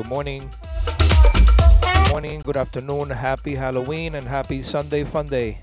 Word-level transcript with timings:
Good 0.00 0.08
morning. 0.08 0.48
Good 0.96 2.10
morning, 2.10 2.40
good 2.40 2.56
afternoon, 2.56 3.10
happy 3.10 3.54
Halloween, 3.54 4.14
and 4.14 4.26
happy 4.26 4.62
Sunday 4.62 5.04
Fun 5.04 5.26
Day. 5.26 5.60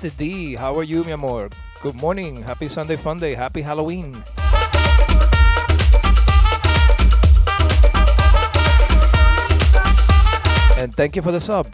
Twisted 0.00 0.18
D, 0.18 0.54
how 0.54 0.78
are 0.78 0.82
you, 0.82 1.04
mi 1.04 1.12
amor? 1.12 1.50
Good 1.82 1.94
morning, 1.96 2.40
happy 2.40 2.68
Sunday 2.68 2.96
Fun 2.96 3.18
Day, 3.18 3.34
happy 3.34 3.60
Halloween. 3.60 4.14
And 10.80 10.94
thank 10.94 11.16
you 11.16 11.20
for 11.20 11.32
the 11.32 11.38
sub. 11.38 11.66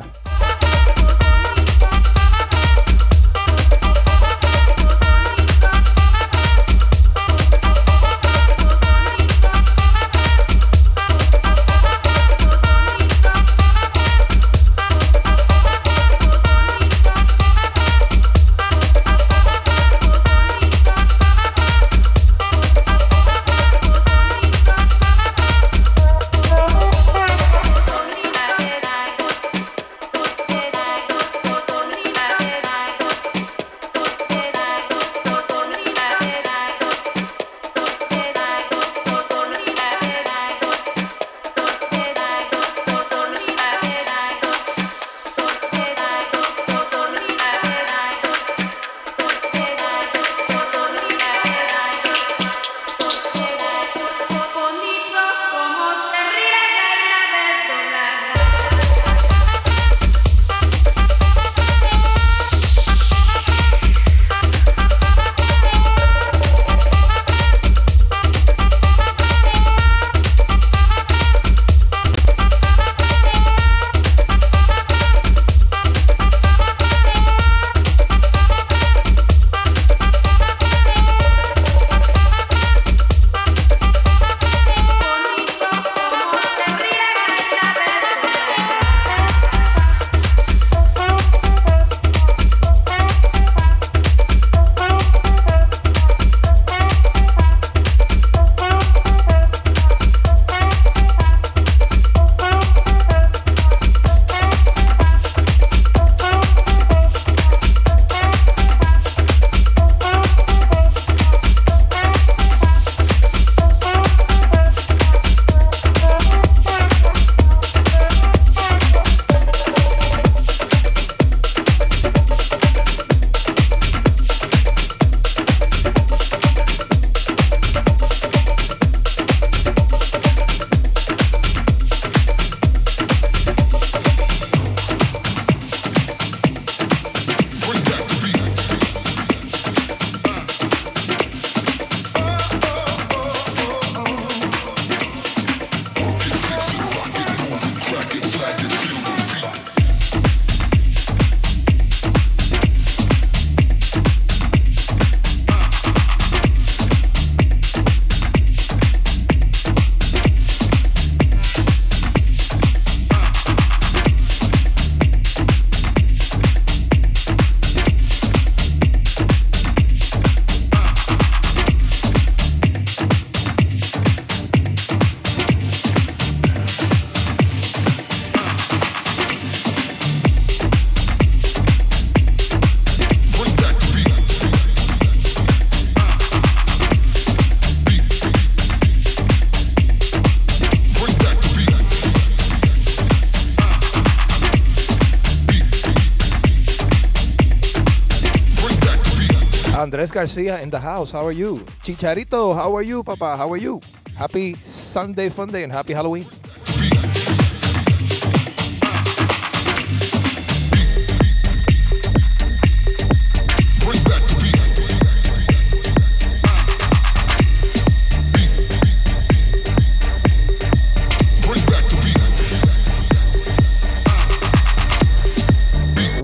Andres 199.87 200.11
Garcia 200.11 200.59
in 200.59 200.69
the 200.69 200.81
house. 200.81 201.13
How 201.13 201.25
are 201.25 201.31
you? 201.31 201.59
Chicharito, 201.85 202.53
how 202.57 202.75
are 202.75 202.83
you, 202.83 203.05
Papa? 203.05 203.37
How 203.37 203.49
are 203.53 203.57
you? 203.57 203.81
Happy 204.19 204.55
Sunday 204.65 205.29
Fun 205.29 205.47
Day 205.47 205.63
and 205.63 205.73
happy 205.73 205.93
Halloween. 205.95 206.27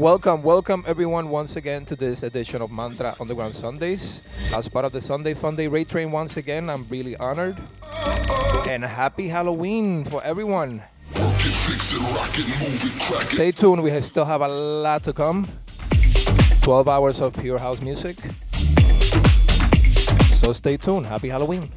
Welcome, 0.02 0.42
welcome 0.42 0.82
everyone 0.84 1.28
once 1.28 1.54
again 1.54 1.84
to 1.84 1.94
this 1.94 2.24
edition 2.24 2.60
of 2.60 2.72
Mantra 2.72 3.14
Underground 3.20 3.54
Sundays. 3.54 4.20
As 4.52 4.66
part 4.66 4.84
of 4.84 4.90
the 4.90 5.00
Sunday 5.00 5.32
Fun 5.32 5.54
Day 5.54 5.68
Raid 5.68 5.88
Train 5.88 6.10
once 6.10 6.36
again, 6.36 6.68
I'm 6.68 6.88
really 6.88 7.16
honored. 7.18 7.56
And 8.68 8.82
happy 8.82 9.28
Halloween 9.28 10.04
for 10.06 10.20
everyone. 10.24 10.82
Stay 13.30 13.52
tuned, 13.52 13.84
we 13.84 14.00
still 14.00 14.24
have 14.24 14.40
a 14.40 14.48
lot 14.48 15.04
to 15.04 15.12
come. 15.12 15.46
12 16.62 16.88
hours 16.88 17.20
of 17.20 17.34
pure 17.34 17.60
house 17.60 17.80
music. 17.80 18.16
So 20.42 20.52
stay 20.52 20.78
tuned. 20.78 21.06
Happy 21.06 21.28
Halloween. 21.28 21.70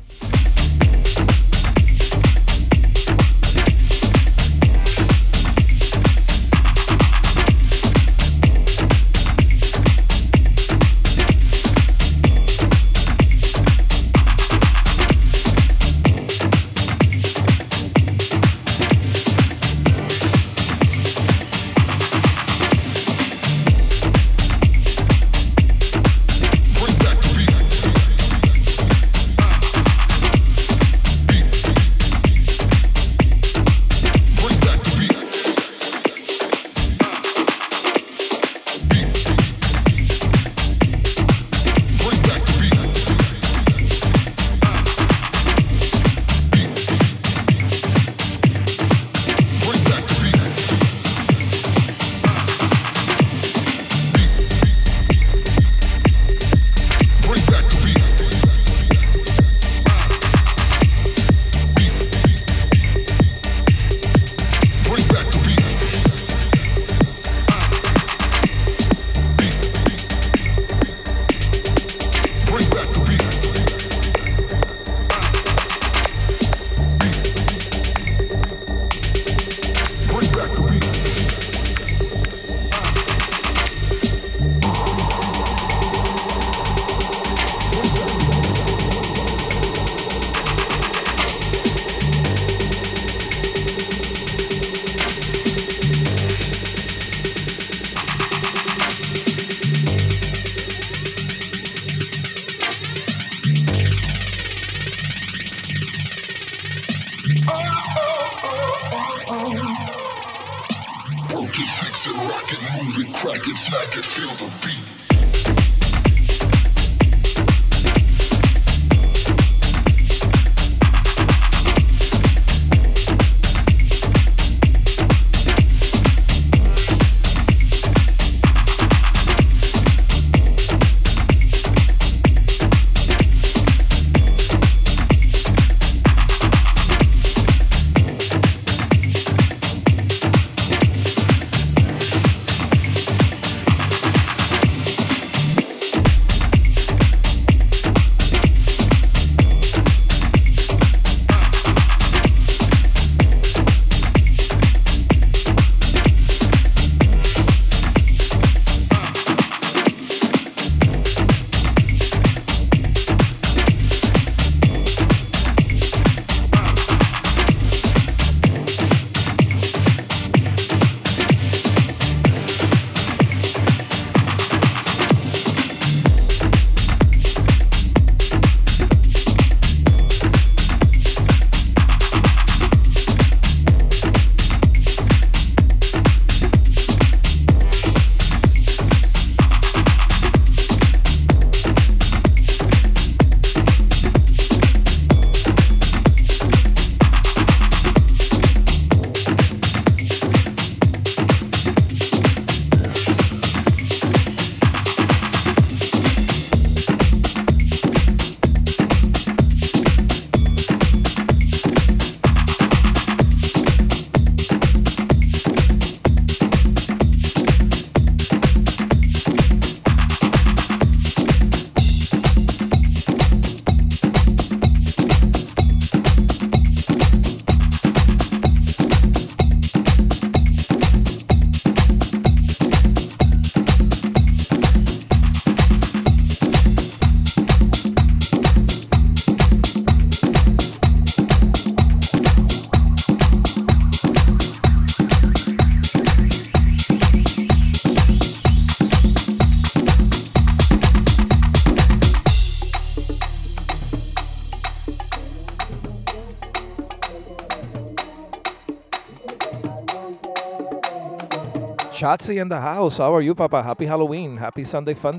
Shotzi 262.15 262.41
in 262.41 262.47
the 262.47 262.59
house. 262.59 262.97
How 262.97 263.13
are 263.13 263.21
you, 263.21 263.35
Papa? 263.35 263.61
Happy 263.61 263.85
Halloween. 263.85 264.37
Happy 264.37 264.63
Sunday 264.63 264.93
Fun 264.93 265.17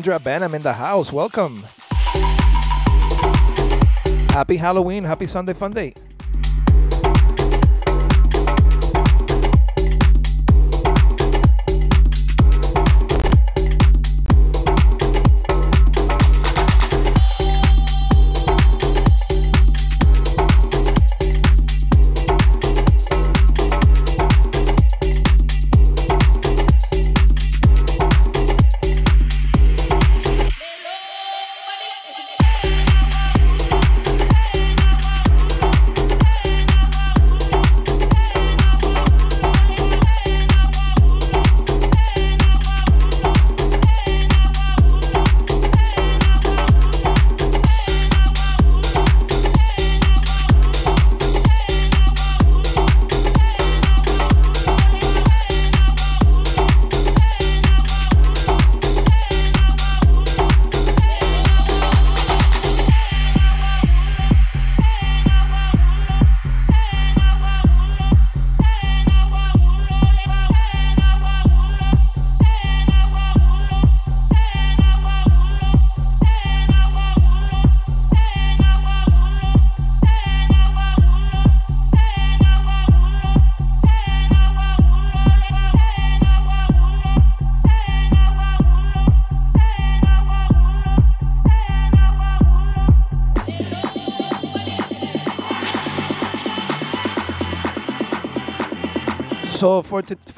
Andrea 0.00 0.18
Benham 0.18 0.54
in 0.54 0.62
the 0.62 0.72
house. 0.72 1.12
Welcome. 1.12 1.62
Happy 4.30 4.56
Halloween. 4.56 5.04
Happy 5.04 5.26
Sunday 5.26 5.52
Fun 5.52 5.72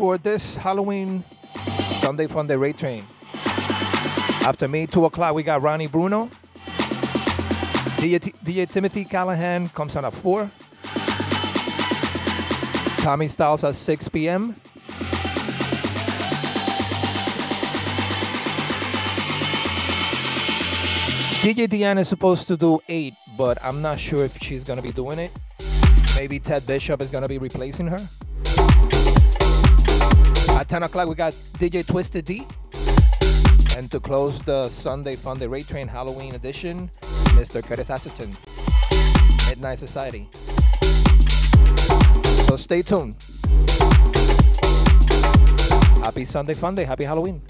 for 0.02 0.18
this 0.18 0.56
Halloween 0.56 1.22
Sunday 2.00 2.26
Fun 2.26 2.48
Day 2.48 2.56
Raid 2.56 2.76
Train, 2.76 3.06
after 4.42 4.66
me, 4.66 4.84
2 4.88 5.04
o'clock, 5.04 5.32
we 5.32 5.44
got 5.44 5.62
Ronnie 5.62 5.86
Bruno. 5.86 6.28
DJ, 8.02 8.34
DJ 8.42 8.68
Timothy 8.68 9.04
Callahan 9.04 9.68
comes 9.68 9.94
on 9.94 10.04
at 10.04 10.12
4. 10.12 10.50
Tommy 13.04 13.28
Styles 13.28 13.62
at 13.62 13.76
6 13.76 14.08
p.m. 14.08 14.54
DJ 21.44 21.68
Deanne 21.68 22.00
is 22.00 22.08
supposed 22.08 22.48
to 22.48 22.56
do 22.56 22.80
8, 22.88 23.14
but 23.38 23.64
I'm 23.64 23.80
not 23.80 24.00
sure 24.00 24.24
if 24.24 24.36
she's 24.42 24.64
going 24.64 24.78
to 24.78 24.82
be 24.82 24.90
doing 24.90 25.20
it. 25.20 25.30
Maybe 26.16 26.40
Ted 26.40 26.66
Bishop 26.66 27.00
is 27.00 27.08
going 27.08 27.22
to 27.22 27.28
be 27.28 27.38
replacing 27.38 27.86
her. 27.86 28.08
At 30.62 30.68
10 30.68 30.84
o'clock, 30.84 31.08
we 31.08 31.16
got 31.16 31.32
DJ 31.58 31.84
Twisted 31.84 32.24
D. 32.24 32.46
And 33.76 33.90
to 33.90 33.98
close 33.98 34.38
the 34.42 34.68
Sunday 34.68 35.16
Fun 35.16 35.36
Day 35.36 35.48
Raid 35.48 35.66
Train 35.66 35.88
Halloween 35.88 36.36
edition, 36.36 36.88
Mr. 37.34 37.64
Curtis 37.64 37.90
Atherton, 37.90 38.30
Midnight 39.48 39.80
Society. 39.80 40.28
So 42.46 42.56
stay 42.56 42.82
tuned. 42.82 43.16
Happy 46.00 46.24
Sunday 46.24 46.54
Fun 46.54 46.76
Day. 46.76 46.84
Happy 46.84 47.02
Halloween. 47.02 47.42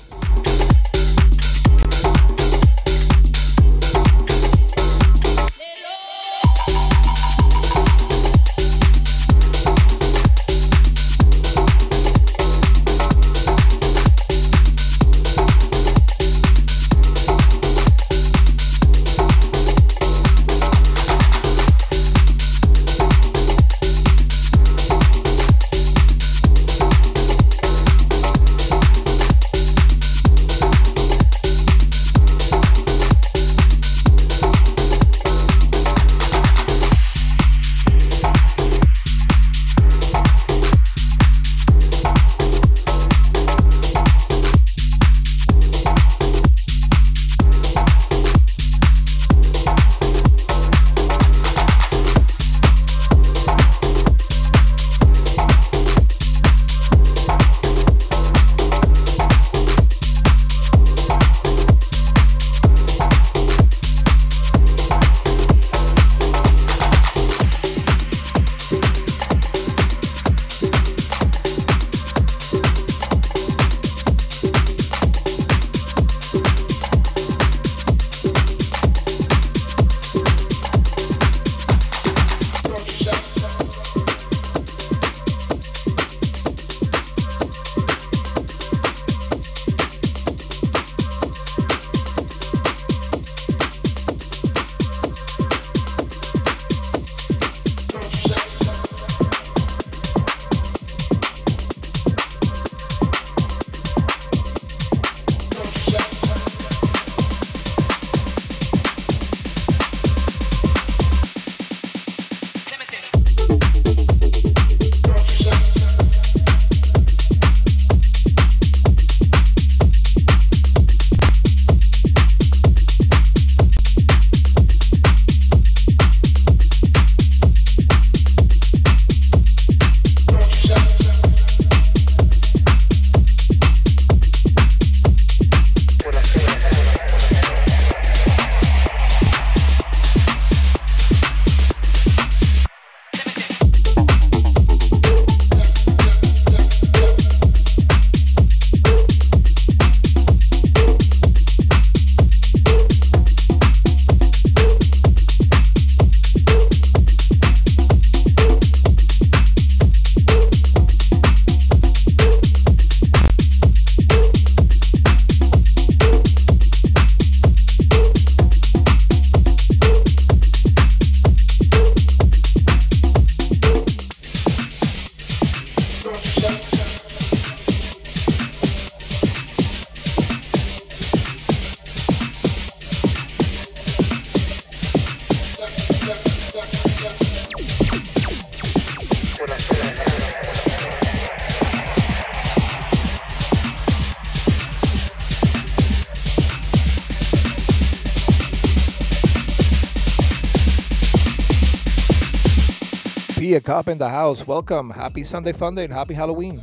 Pia 203.42 203.61
Cop 203.61 203.88
in 203.88 203.98
the 203.98 204.09
house. 204.09 204.46
Welcome. 204.46 204.90
Happy 204.90 205.24
Sunday 205.24 205.50
Fun 205.50 205.74
Day 205.74 205.83
and 205.83 205.92
happy 205.92 206.14
Halloween. 206.14 206.62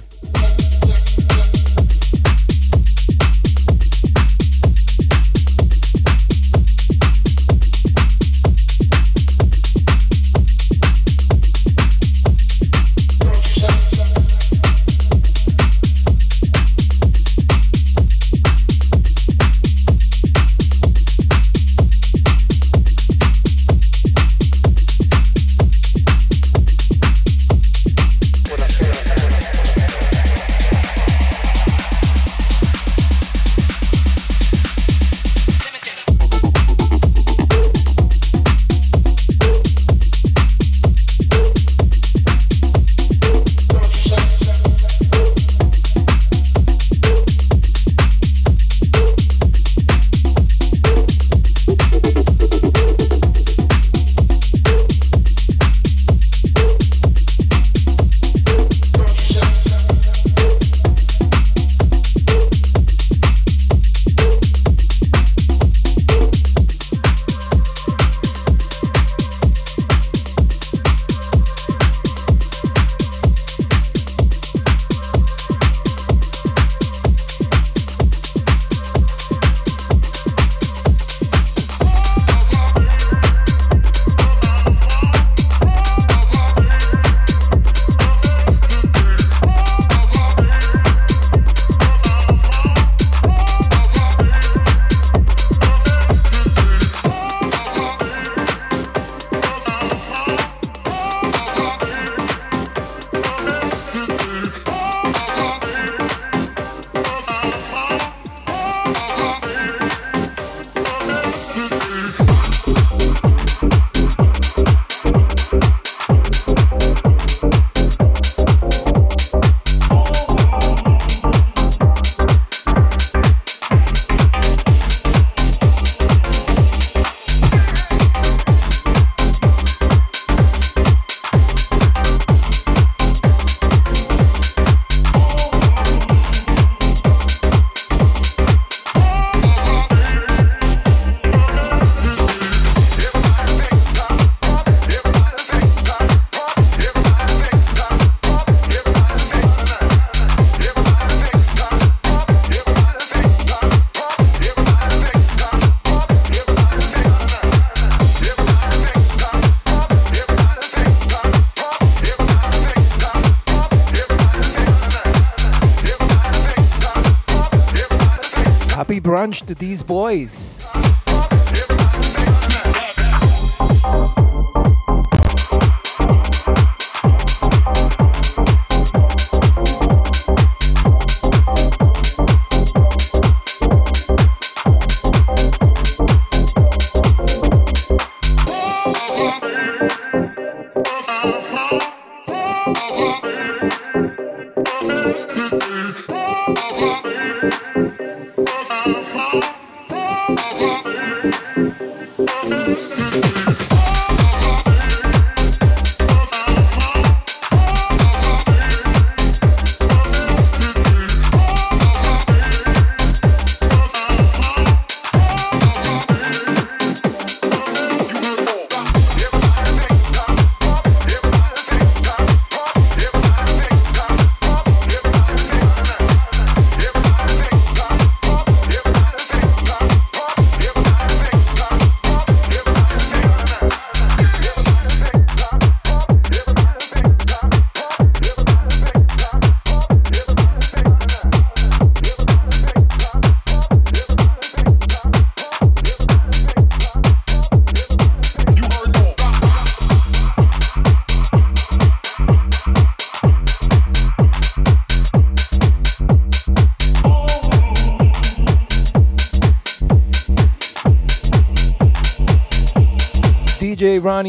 To 169.27 169.53
these 169.53 169.83
boys. 169.83 170.48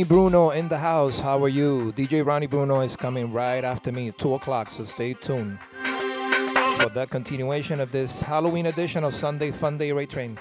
Ronnie 0.01 0.09
Bruno 0.09 0.49
in 0.49 0.69
the 0.69 0.79
house. 0.79 1.21
How 1.21 1.45
are 1.45 1.49
you? 1.51 1.93
DJ 1.95 2.25
Ronnie 2.25 2.47
Bruno 2.47 2.81
is 2.81 2.97
coming 2.97 3.35
right 3.35 3.63
after 3.63 3.93
me, 3.93 4.13
2 4.13 4.33
o'clock, 4.33 4.71
so 4.71 4.87
stay 4.87 5.13
tuned 5.13 5.59
for 6.77 6.89
the 6.89 7.07
continuation 7.11 7.81
of 7.81 7.93
this 7.93 8.23
Halloween 8.23 8.65
edition 8.65 9.05
of 9.05 9.15
Sunday 9.15 9.51
Fun 9.51 9.77
Day 9.77 9.93
Raid 9.93 10.09
Train. 10.09 10.39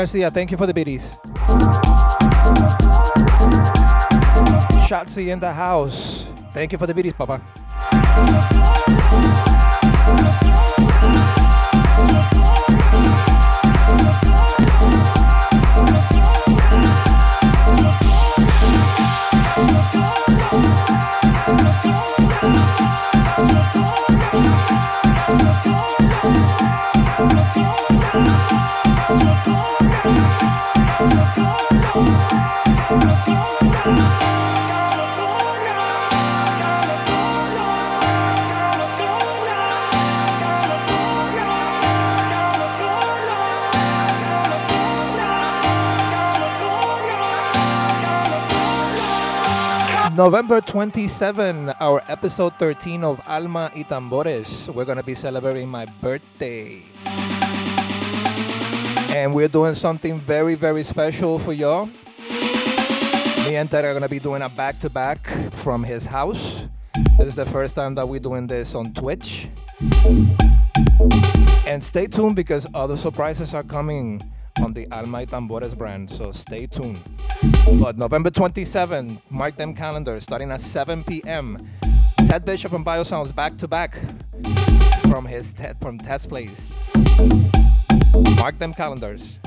Garcia, 0.00 0.30
thank 0.30 0.50
you 0.50 0.56
for 0.56 0.66
the 0.66 0.72
biddies. 0.72 1.14
Shotzi 4.88 5.28
in 5.28 5.38
the 5.38 5.52
house. 5.52 6.24
Thank 6.54 6.72
you 6.72 6.78
for 6.78 6.86
the 6.86 6.94
biddies, 6.94 7.12
Papa. 7.12 7.38
November 50.20 50.60
27, 50.60 51.72
our 51.80 52.02
episode 52.06 52.52
13 52.56 53.04
of 53.04 53.22
Alma 53.26 53.72
y 53.74 53.84
Tambores. 53.84 54.68
We're 54.68 54.84
going 54.84 54.98
to 54.98 55.02
be 55.02 55.14
celebrating 55.14 55.66
my 55.66 55.86
birthday. 56.02 56.82
And 59.16 59.34
we're 59.34 59.48
doing 59.48 59.74
something 59.74 60.18
very, 60.18 60.56
very 60.56 60.84
special 60.84 61.38
for 61.38 61.54
y'all. 61.54 61.86
Me 63.48 63.56
and 63.56 63.70
Ted 63.70 63.86
are 63.86 63.94
going 63.94 64.02
to 64.02 64.10
be 64.10 64.18
doing 64.18 64.42
a 64.42 64.50
back 64.50 64.78
to 64.80 64.90
back 64.90 65.26
from 65.52 65.82
his 65.82 66.04
house. 66.04 66.64
This 67.16 67.28
is 67.28 67.34
the 67.34 67.46
first 67.46 67.74
time 67.74 67.94
that 67.94 68.06
we're 68.06 68.20
doing 68.20 68.46
this 68.46 68.74
on 68.74 68.92
Twitch. 68.92 69.48
And 71.66 71.82
stay 71.82 72.06
tuned 72.06 72.36
because 72.36 72.66
other 72.74 72.98
surprises 72.98 73.54
are 73.54 73.64
coming 73.64 74.20
on 74.60 74.74
the 74.74 74.86
Alma 74.92 75.20
y 75.20 75.24
Tambores 75.24 75.74
brand, 75.74 76.10
so 76.10 76.30
stay 76.30 76.66
tuned. 76.66 77.00
But 77.66 77.98
November 77.98 78.30
27, 78.30 79.20
mark 79.30 79.56
them 79.56 79.74
calendars, 79.74 80.24
starting 80.24 80.50
at 80.50 80.60
7 80.60 81.04
p.m. 81.04 81.68
Ted 82.26 82.44
Bishop 82.44 82.72
and 82.72 82.84
Bio 82.84 83.02
Zounds 83.02 83.32
back 83.32 83.56
to 83.58 83.68
back 83.68 83.96
from 85.08 85.26
his 85.26 85.52
Ted, 85.52 85.76
from 85.78 85.98
Ted's 85.98 86.26
place. 86.26 86.68
Mark 88.36 88.58
them 88.58 88.72
calendars. 88.74 89.38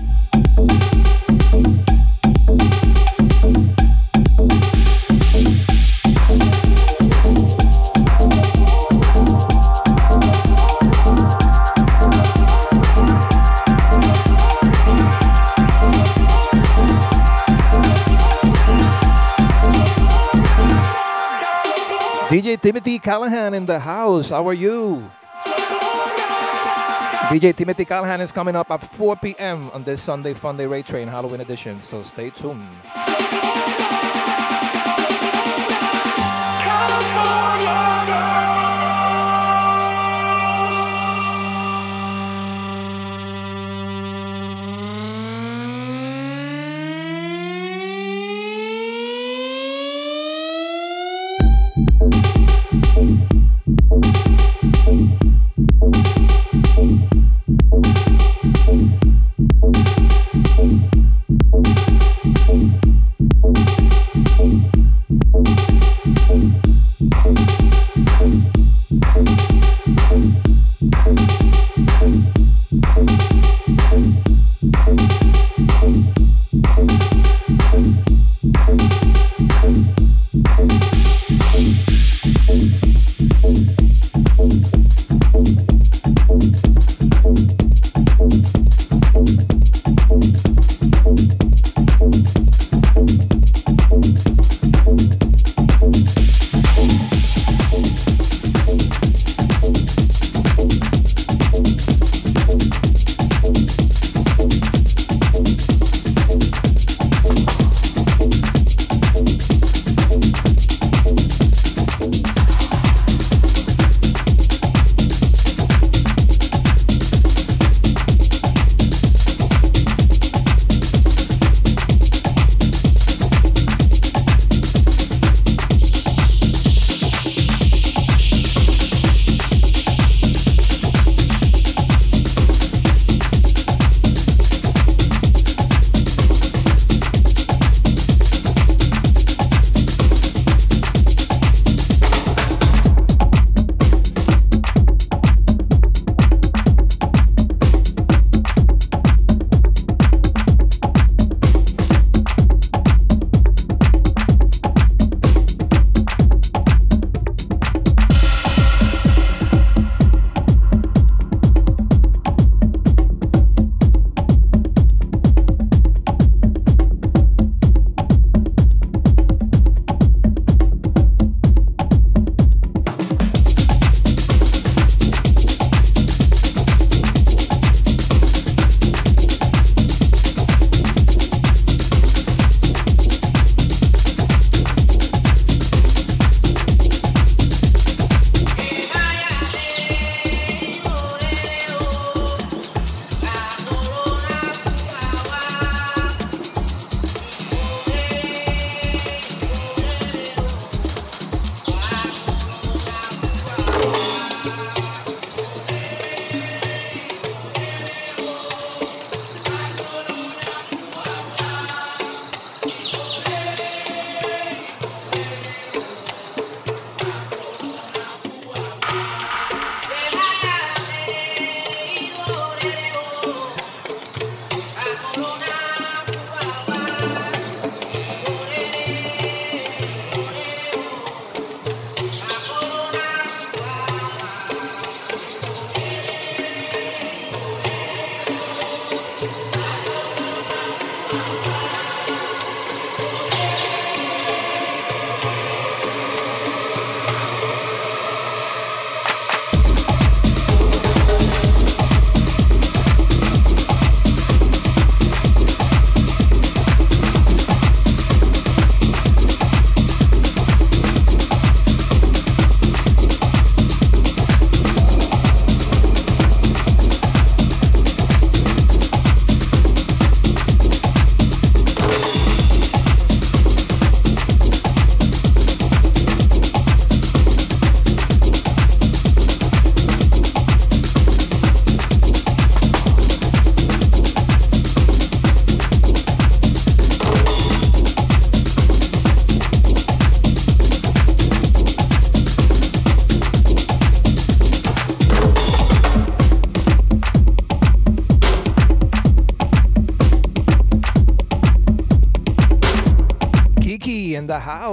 Timothy 22.61 22.99
Callahan 22.99 23.53
in 23.53 23.65
the 23.65 23.79
house. 23.79 24.29
How 24.29 24.47
are 24.47 24.53
you? 24.53 25.09
DJ 27.29 27.55
Timothy 27.55 27.85
Callahan 27.85 28.21
is 28.21 28.31
coming 28.31 28.55
up 28.55 28.69
at 28.69 28.77
4 28.77 29.15
p.m. 29.15 29.69
on 29.71 29.83
this 29.83 30.01
Sunday 30.01 30.33
Fun 30.33 30.57
Raid 30.57 30.85
Train 30.85 31.07
Halloween 31.07 31.41
edition, 31.41 31.81
so 31.81 32.03
stay 32.03 32.29
tuned. 32.29 32.61
California. 36.63 38.52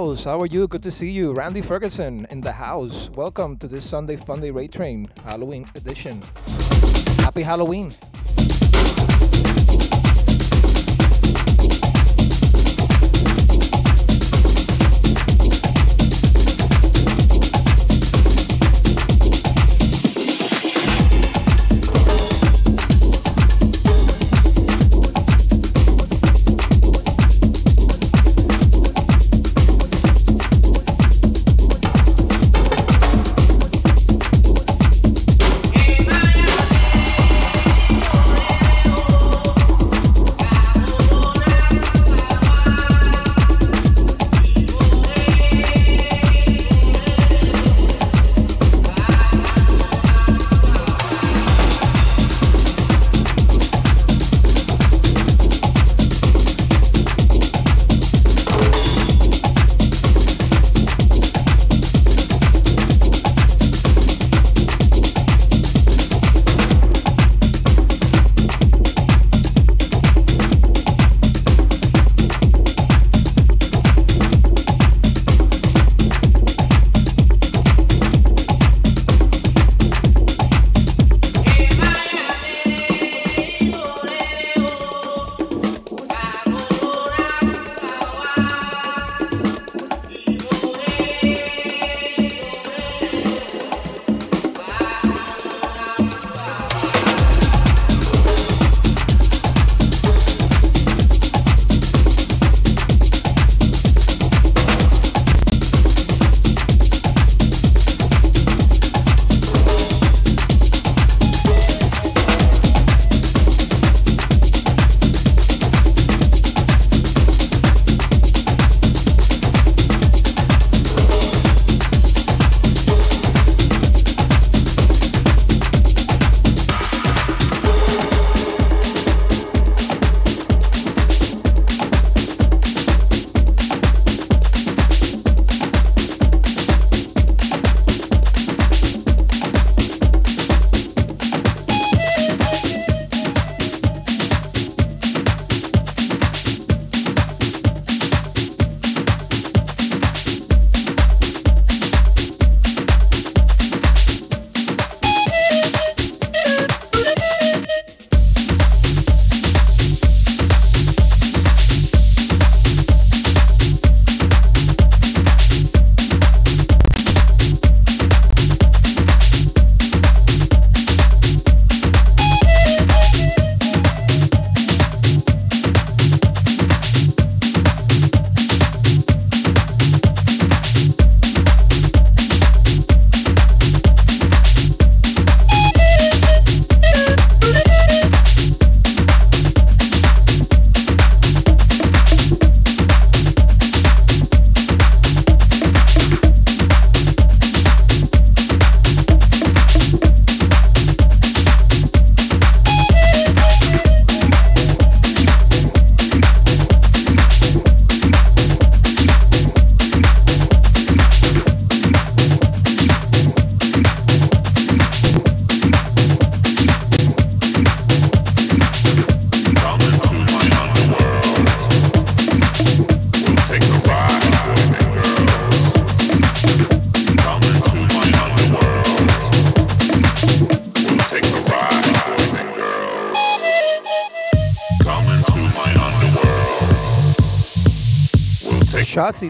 House. 0.01 0.23
How 0.23 0.41
are 0.41 0.47
you? 0.47 0.67
Good 0.67 0.81
to 0.81 0.91
see 0.91 1.11
you. 1.11 1.31
Randy 1.31 1.61
Ferguson 1.61 2.25
in 2.31 2.41
the 2.41 2.51
house. 2.51 3.11
Welcome 3.13 3.57
to 3.57 3.67
this 3.67 3.87
Sunday 3.87 4.15
Funday 4.15 4.51
Raid 4.51 4.73
Train 4.73 5.07
Halloween 5.23 5.67
edition. 5.75 6.23
Happy 7.19 7.43
Halloween. 7.43 7.91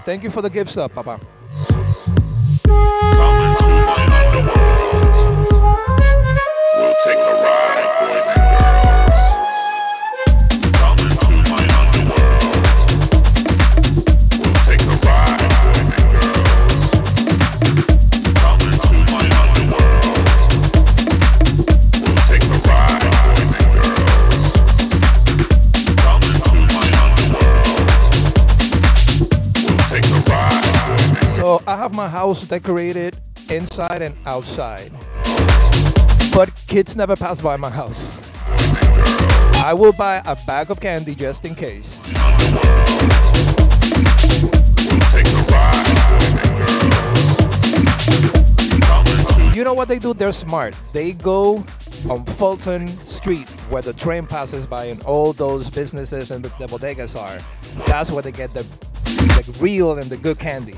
Thank 0.01 0.23
you 0.23 0.29
for 0.29 0.41
the 0.41 0.49
gifts 0.49 0.77
up, 0.77 0.93
Papa. 0.93 1.19
Decorated 32.51 33.17
inside 33.49 34.01
and 34.01 34.13
outside. 34.25 34.91
But 36.35 36.51
kids 36.67 36.97
never 36.97 37.15
pass 37.15 37.39
by 37.39 37.55
my 37.55 37.69
house. 37.69 38.19
I 39.63 39.73
will 39.73 39.93
buy 39.93 40.21
a 40.25 40.35
bag 40.45 40.69
of 40.69 40.81
candy 40.81 41.15
just 41.15 41.45
in 41.45 41.55
case. 41.55 41.97
You 49.55 49.63
know 49.63 49.73
what 49.73 49.87
they 49.87 49.97
do? 49.97 50.13
They're 50.13 50.33
smart. 50.33 50.75
They 50.91 51.13
go 51.13 51.63
on 52.09 52.25
Fulton 52.37 52.89
Street 53.05 53.49
where 53.69 53.81
the 53.81 53.93
train 53.93 54.27
passes 54.27 54.65
by 54.65 54.85
and 54.87 55.01
all 55.03 55.31
those 55.31 55.69
businesses 55.69 56.31
and 56.31 56.43
the, 56.43 56.49
the 56.59 56.65
bodegas 56.65 57.15
are. 57.17 57.39
That's 57.87 58.11
where 58.11 58.21
they 58.21 58.33
get 58.33 58.53
the 58.53 58.65
the 59.21 59.57
real 59.59 59.97
and 59.97 60.09
the 60.09 60.17
good 60.17 60.37
candy. 60.37 60.75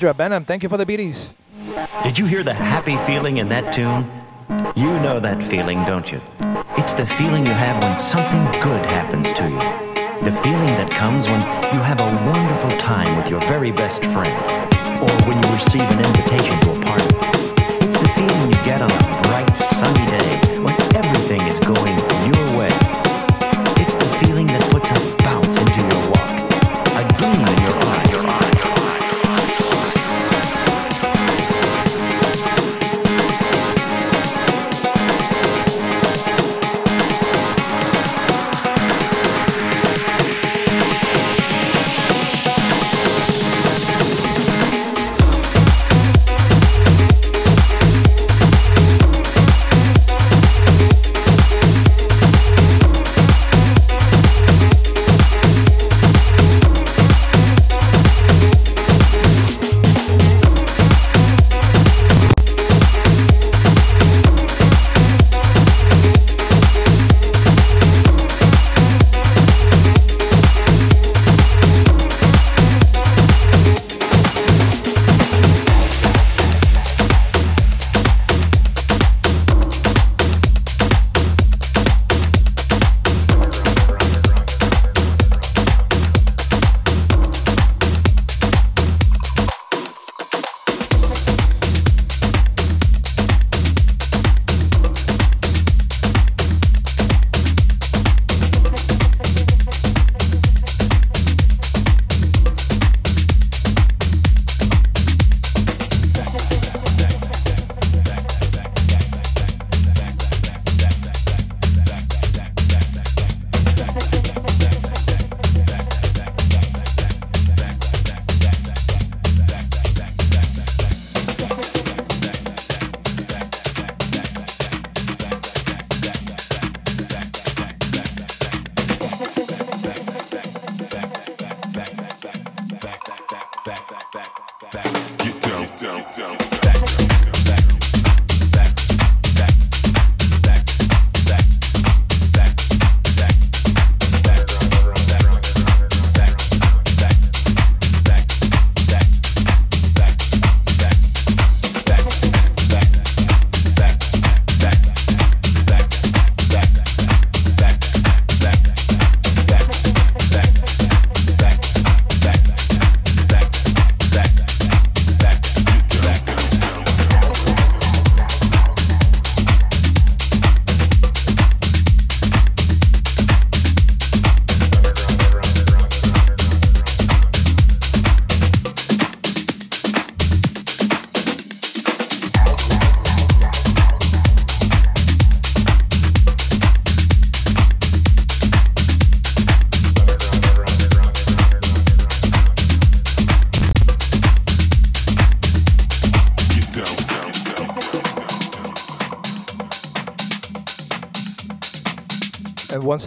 Andrea 0.00 0.14
Benham, 0.14 0.46
thank 0.46 0.62
you 0.62 0.70
for 0.70 0.78
the 0.78 0.86
beaties. 0.86 1.34
Did 2.04 2.18
you 2.18 2.24
hear 2.24 2.42
the 2.42 2.54
happy 2.54 2.96
feeling 3.04 3.36
in 3.36 3.50
that 3.50 3.70
tune? 3.74 4.10
You 4.74 4.88
know 5.04 5.20
that 5.20 5.42
feeling, 5.42 5.84
don't 5.84 6.10
you? 6.10 6.22
It's 6.78 6.94
the 6.94 7.04
feeling 7.04 7.44
you 7.44 7.52
have 7.52 7.82
when 7.84 7.98
something 7.98 8.40
good 8.62 8.90
happens 8.90 9.30
to 9.34 9.44
you. 9.44 9.60
The 10.24 10.32
feeling 10.40 10.72
that 10.80 10.88
comes 10.90 11.28
when 11.28 11.40
you 11.76 11.80
have 11.84 12.00
a 12.00 12.08
wonderful 12.32 12.70
time 12.78 13.14
with 13.18 13.28
your 13.28 13.40
very 13.40 13.72
best 13.72 14.00
friend, 14.00 14.32
or 15.04 15.12
when 15.28 15.36
you 15.36 15.52
receive 15.52 15.84
an 15.84 16.00
invitation 16.00 16.56
to 16.60 16.72
a 16.72 16.80
party. 16.80 17.04
It's 17.84 18.00
the 18.00 18.08
feeling 18.16 18.48
you 18.48 18.60
get 18.64 18.80
on 18.80 18.88
a 18.88 19.09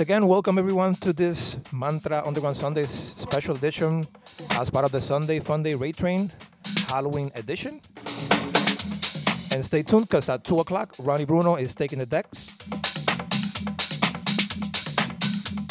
again, 0.03 0.27
welcome 0.27 0.57
everyone 0.57 0.93
to 0.93 1.13
this 1.13 1.55
Mantra 1.71 2.21
Underground 2.25 2.57
Sundays 2.57 2.89
special 2.89 3.55
edition 3.55 4.03
as 4.59 4.69
part 4.69 4.83
of 4.83 4.91
the 4.91 4.99
Sunday 4.99 5.39
Funday 5.39 5.79
Raid 5.79 5.95
Train 5.95 6.29
Halloween 6.89 7.31
edition. 7.35 7.79
And 9.55 9.63
stay 9.63 9.81
tuned 9.81 10.09
because 10.09 10.27
at 10.27 10.43
2 10.43 10.59
o'clock, 10.59 10.93
Ronnie 10.99 11.23
Bruno 11.23 11.55
is 11.55 11.73
taking 11.73 11.99
the 11.99 12.05
decks. 12.05 12.47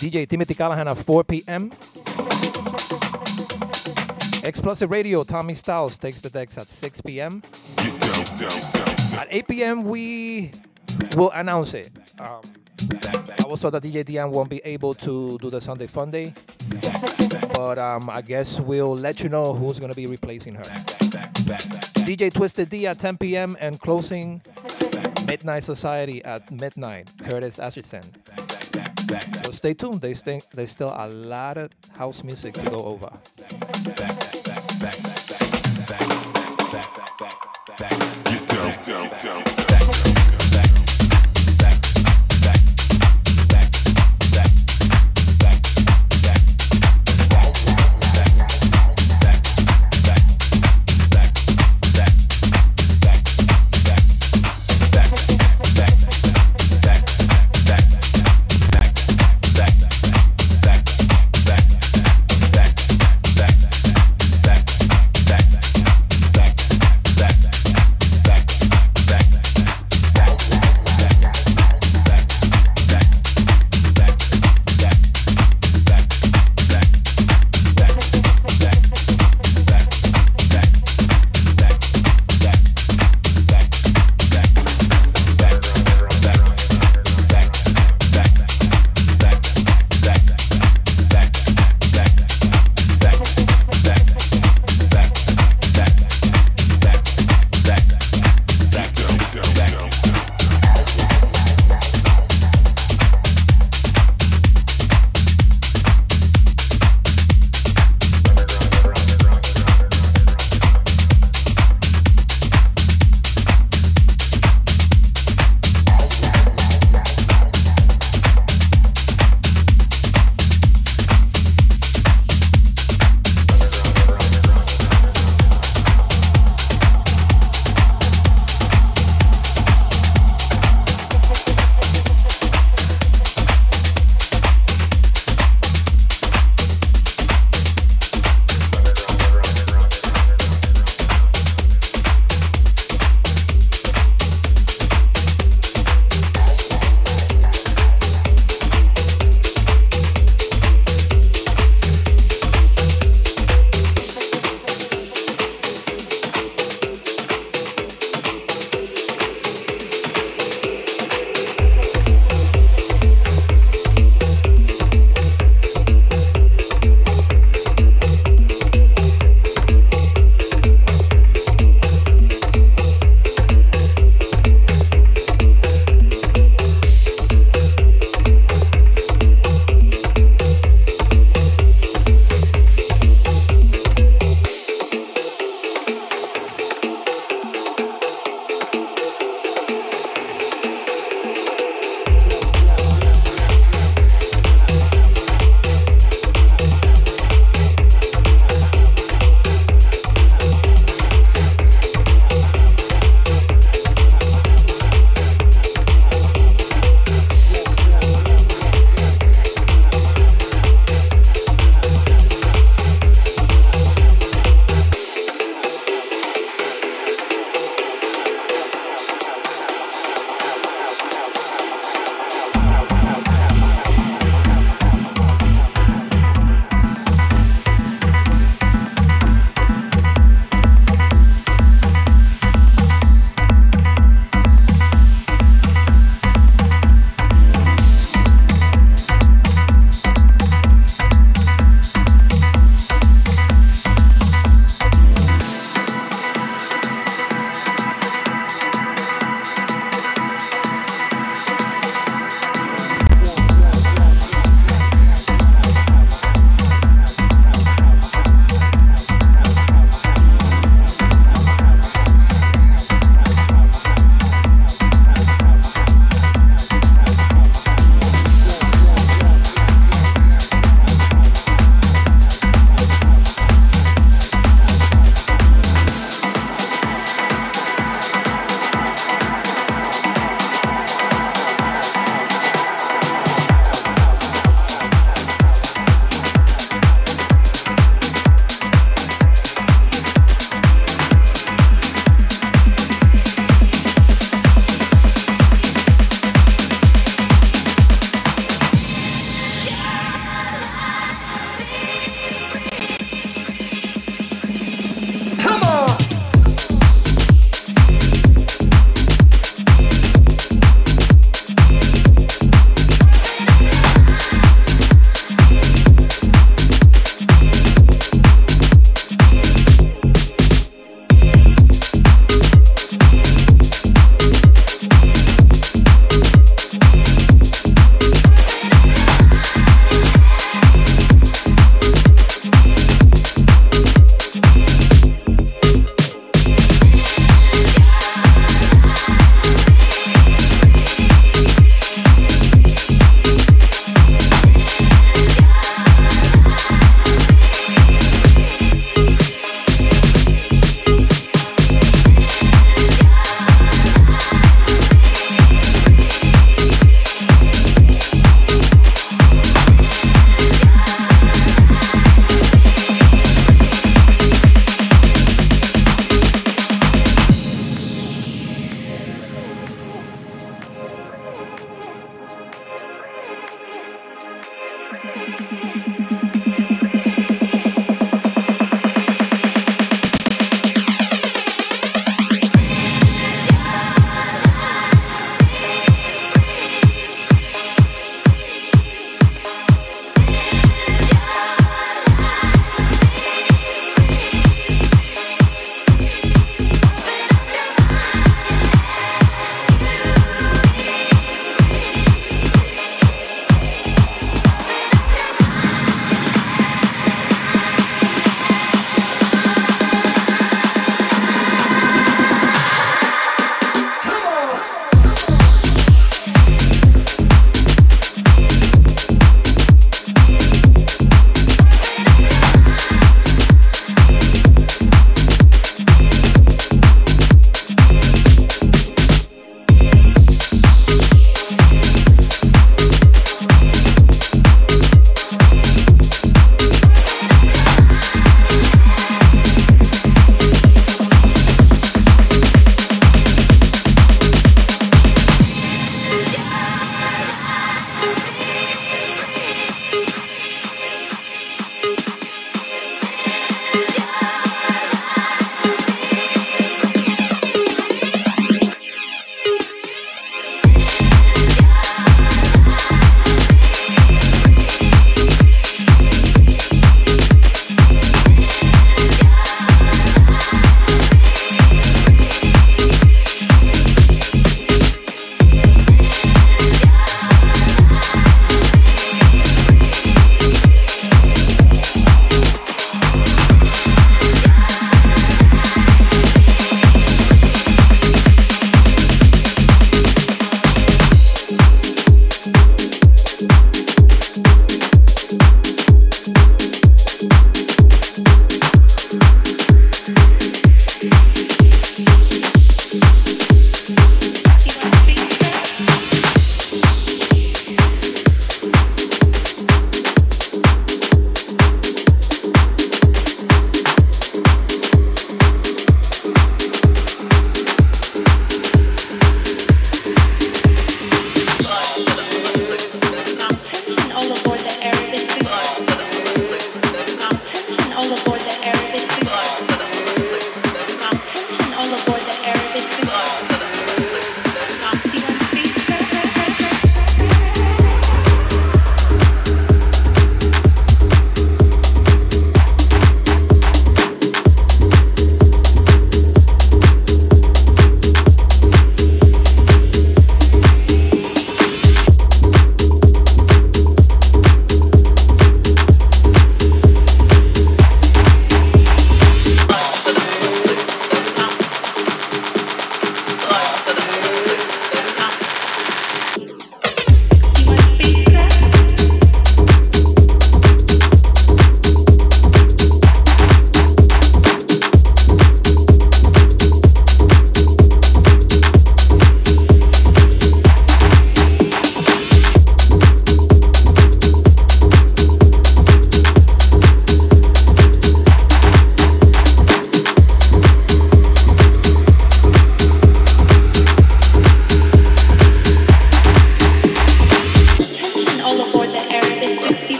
DJ 0.00 0.28
Timothy 0.28 0.54
Callahan 0.54 0.88
at 0.88 0.96
4 0.96 1.22
p.m. 1.22 1.70
Explosive 4.44 4.90
Radio, 4.90 5.22
Tommy 5.22 5.54
Styles 5.54 5.98
takes 5.98 6.20
the 6.20 6.30
decks 6.30 6.58
at 6.58 6.66
6 6.66 7.00
p.m. 7.02 7.44
At 9.16 9.28
8 9.30 9.46
p.m., 9.46 9.84
we 9.84 10.50
will 11.16 11.30
announce 11.30 11.74
it. 11.74 11.92
I 13.64 13.70
that 13.70 13.82
DJ 13.82 14.04
Diane 14.04 14.30
won't 14.30 14.50
be 14.50 14.60
able 14.64 14.92
to 14.94 15.38
do 15.38 15.50
the 15.50 15.60
Sunday 15.60 15.86
Fun 15.86 16.10
Day. 16.10 16.34
But 17.54 17.78
um, 17.78 18.10
I 18.10 18.20
guess 18.20 18.60
we'll 18.60 18.94
let 18.94 19.20
you 19.20 19.28
know 19.28 19.54
who's 19.54 19.78
going 19.78 19.90
to 19.90 19.96
be 19.96 20.06
replacing 20.06 20.54
her. 20.56 20.62
DJ 22.04 22.32
Twisted 22.32 22.68
D 22.70 22.86
at 22.86 22.98
10 22.98 23.16
p.m. 23.16 23.56
and 23.58 23.80
closing 23.80 24.42
Midnight 25.26 25.64
Society 25.64 26.24
at 26.24 26.50
midnight. 26.50 27.10
Curtis 27.28 27.58
Atchison. 27.58 28.02
So 29.44 29.52
stay 29.52 29.74
tuned. 29.74 30.00
There's, 30.00 30.20
st- 30.20 30.44
there's 30.52 30.70
still 30.70 30.92
a 30.94 31.08
lot 31.08 31.56
of 31.56 31.70
house 31.96 32.22
music 32.24 32.54
to 32.54 32.70
go 32.70 32.78
over. 32.78 33.10
Get 38.24 38.46
down, 38.48 38.82
down, 38.82 39.18
down, 39.18 39.65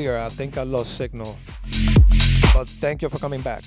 earlier, 0.00 0.18
I 0.18 0.30
think 0.30 0.56
I 0.56 0.62
lost 0.62 0.96
signal. 0.96 1.36
But 2.54 2.68
thank 2.80 3.02
you 3.02 3.08
for 3.08 3.18
coming 3.18 3.42
back. 3.42 3.64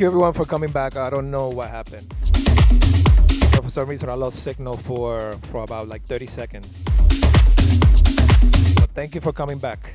Thank 0.00 0.12
you 0.12 0.16
everyone 0.16 0.32
for 0.32 0.46
coming 0.46 0.70
back. 0.70 0.96
I 0.96 1.10
don't 1.10 1.30
know 1.30 1.50
what 1.50 1.68
happened. 1.68 2.10
For 3.62 3.68
some 3.68 3.86
reason, 3.86 4.08
I 4.08 4.14
lost 4.14 4.42
signal 4.42 4.78
for 4.78 5.34
for 5.50 5.62
about 5.62 5.88
like 5.88 6.02
30 6.04 6.26
seconds. 6.26 6.82
But 8.80 8.88
thank 8.94 9.14
you 9.14 9.20
for 9.20 9.30
coming 9.30 9.58
back. 9.58 9.92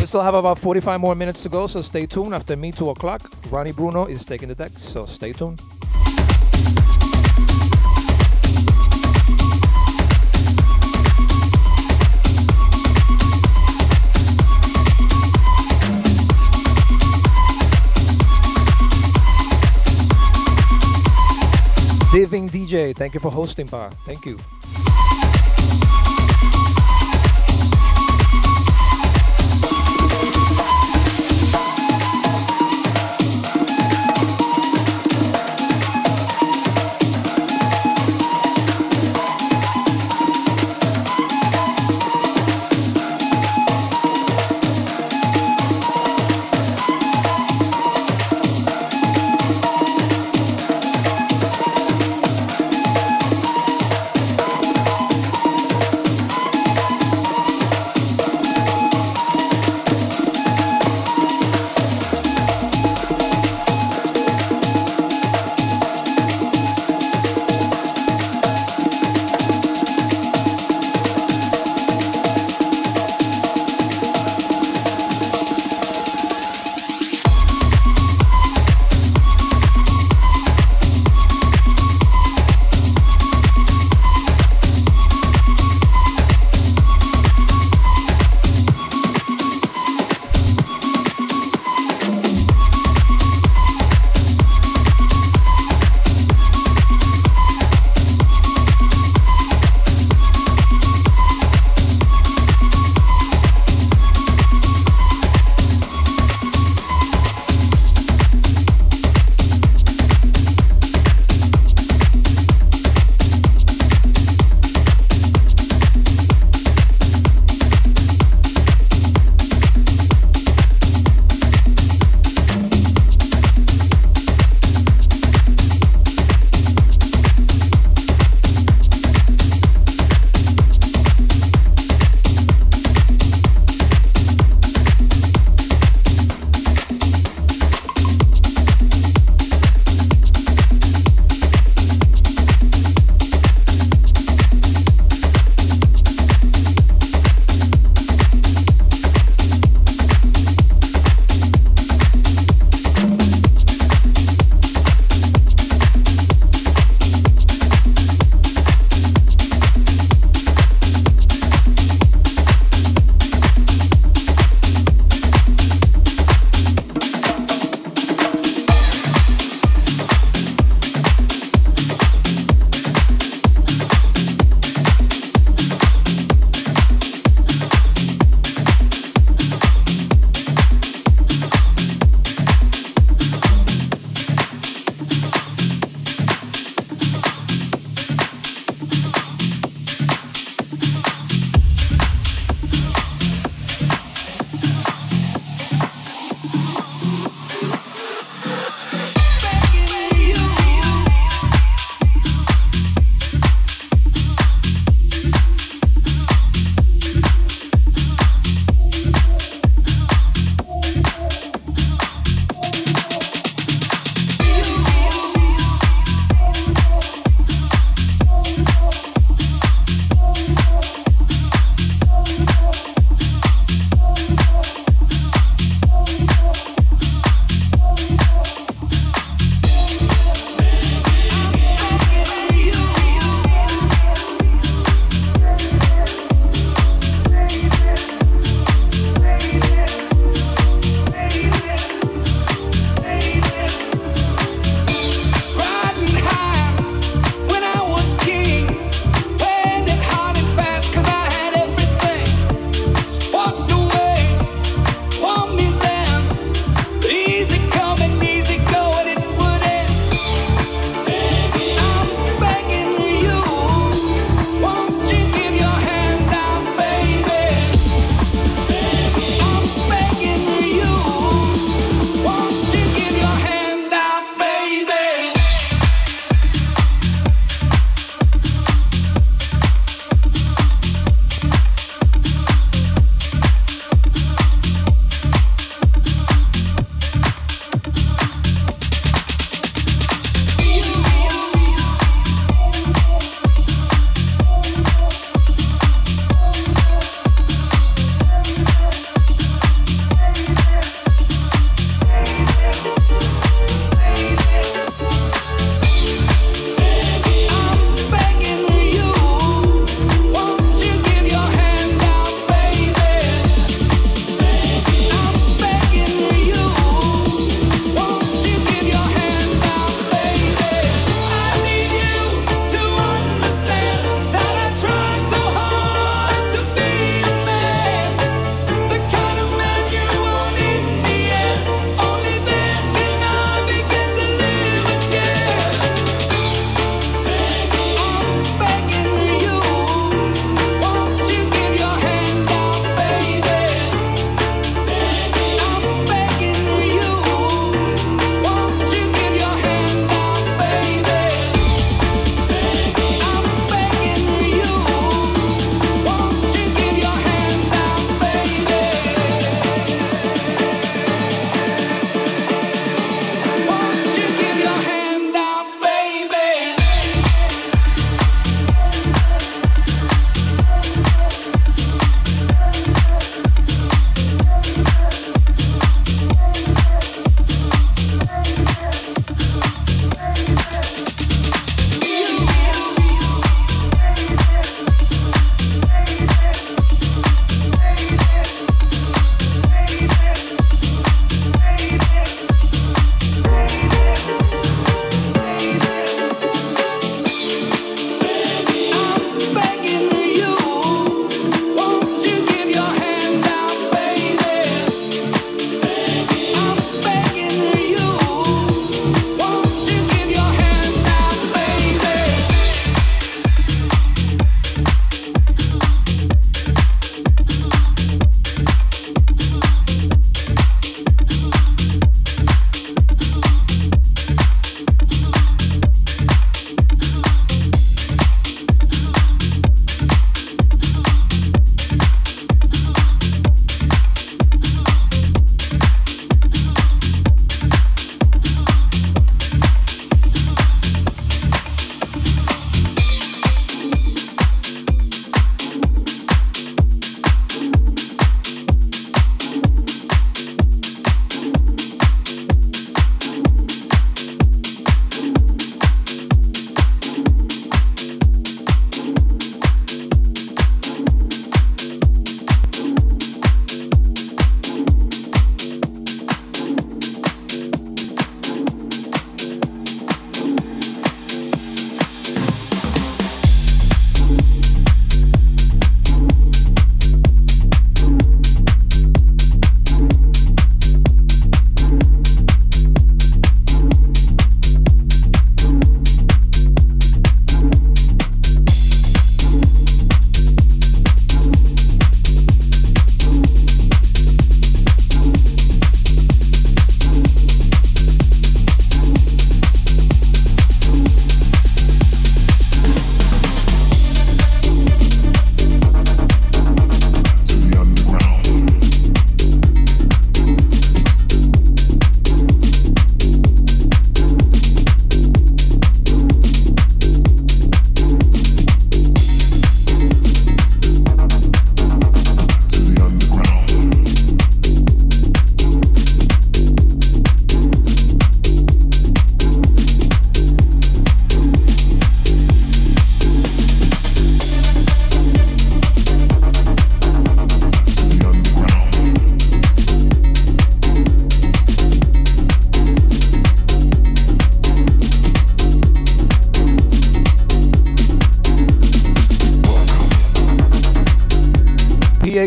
We 0.00 0.06
still 0.06 0.22
have 0.22 0.34
about 0.34 0.58
45 0.58 1.00
more 1.00 1.14
minutes 1.14 1.44
to 1.44 1.48
go, 1.48 1.68
so 1.68 1.80
stay 1.80 2.06
tuned. 2.06 2.34
After 2.34 2.56
me, 2.56 2.72
2 2.72 2.90
o'clock, 2.90 3.22
Ronnie 3.48 3.70
Bruno 3.70 4.06
is 4.06 4.24
taking 4.24 4.48
the 4.48 4.56
deck, 4.56 4.72
so 4.72 5.06
stay 5.06 5.32
tuned. 5.32 5.60
Diving 22.12 22.50
DJ, 22.50 22.94
thank 22.94 23.14
you 23.14 23.20
for 23.20 23.30
hosting, 23.30 23.66
Pa. 23.66 23.88
Thank 24.04 24.26
you. 24.26 24.38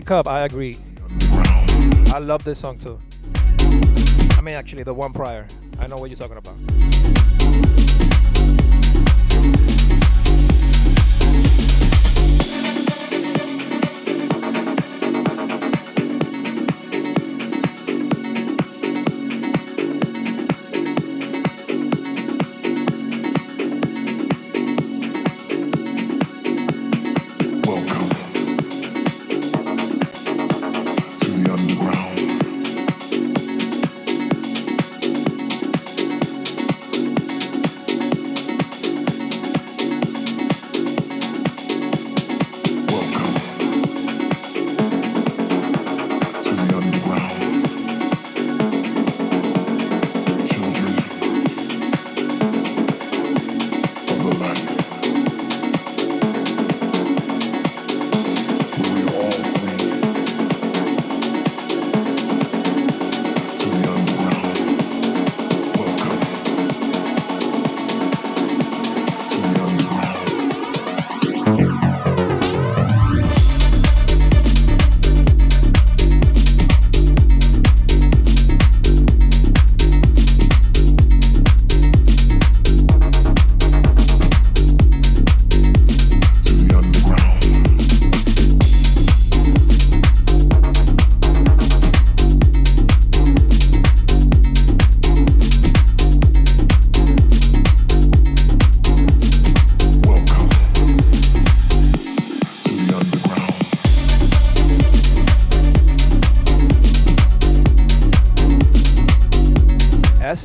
PA 0.05 0.23
Cup, 0.23 0.27
I 0.27 0.41
agree. 0.41 0.77
I 2.13 2.19
love 2.19 2.43
this 2.43 2.59
song 2.59 2.77
too. 2.77 2.99
I 4.37 4.41
mean, 4.41 4.55
actually, 4.55 4.83
the 4.83 4.93
one 4.93 5.13
prior. 5.13 5.47
I 5.79 5.87
know 5.87 5.97
what 5.97 6.09
you're 6.09 6.17
talking 6.17 6.37
about. 6.37 7.84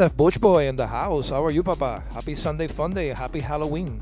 SF 0.01 0.17
Butch 0.17 0.41
Boy 0.41 0.67
in 0.67 0.77
the 0.77 0.87
house. 0.87 1.29
How 1.29 1.45
are 1.45 1.51
you, 1.51 1.63
Papa? 1.63 2.03
Happy 2.15 2.35
Sunday 2.35 2.69
Fun 2.69 2.95
Day. 2.95 3.09
Happy 3.09 3.41
Halloween. 3.41 4.01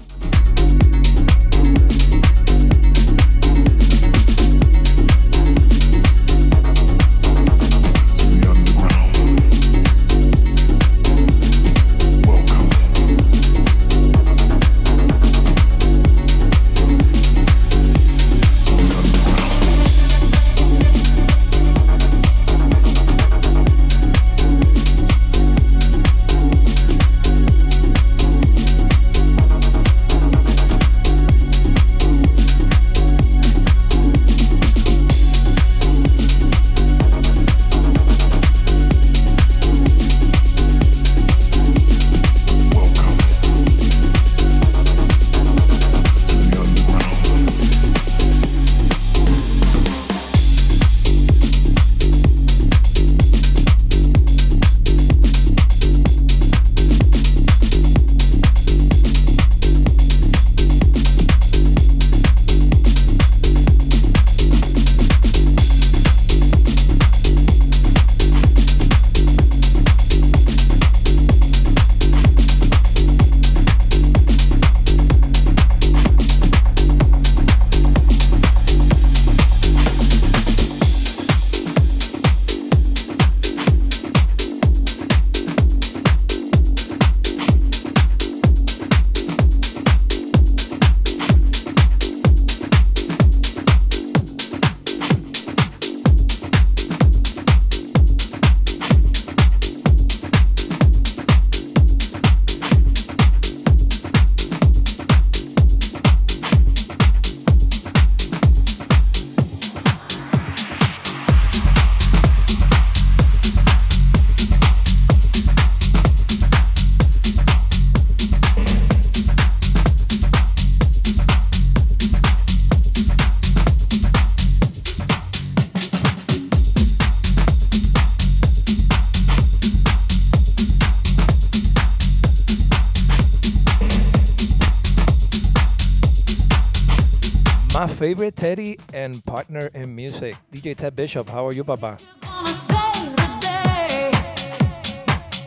Favorite 137.99 138.37
Teddy 138.37 138.79
and 138.95 139.25
partner 139.25 139.71
in 139.75 139.93
music, 139.93 140.37
DJ 140.53 140.77
Ted 140.77 140.95
Bishop. 140.95 141.29
How 141.29 141.45
are 141.45 141.53
you, 141.53 141.65
Papa? 141.65 141.99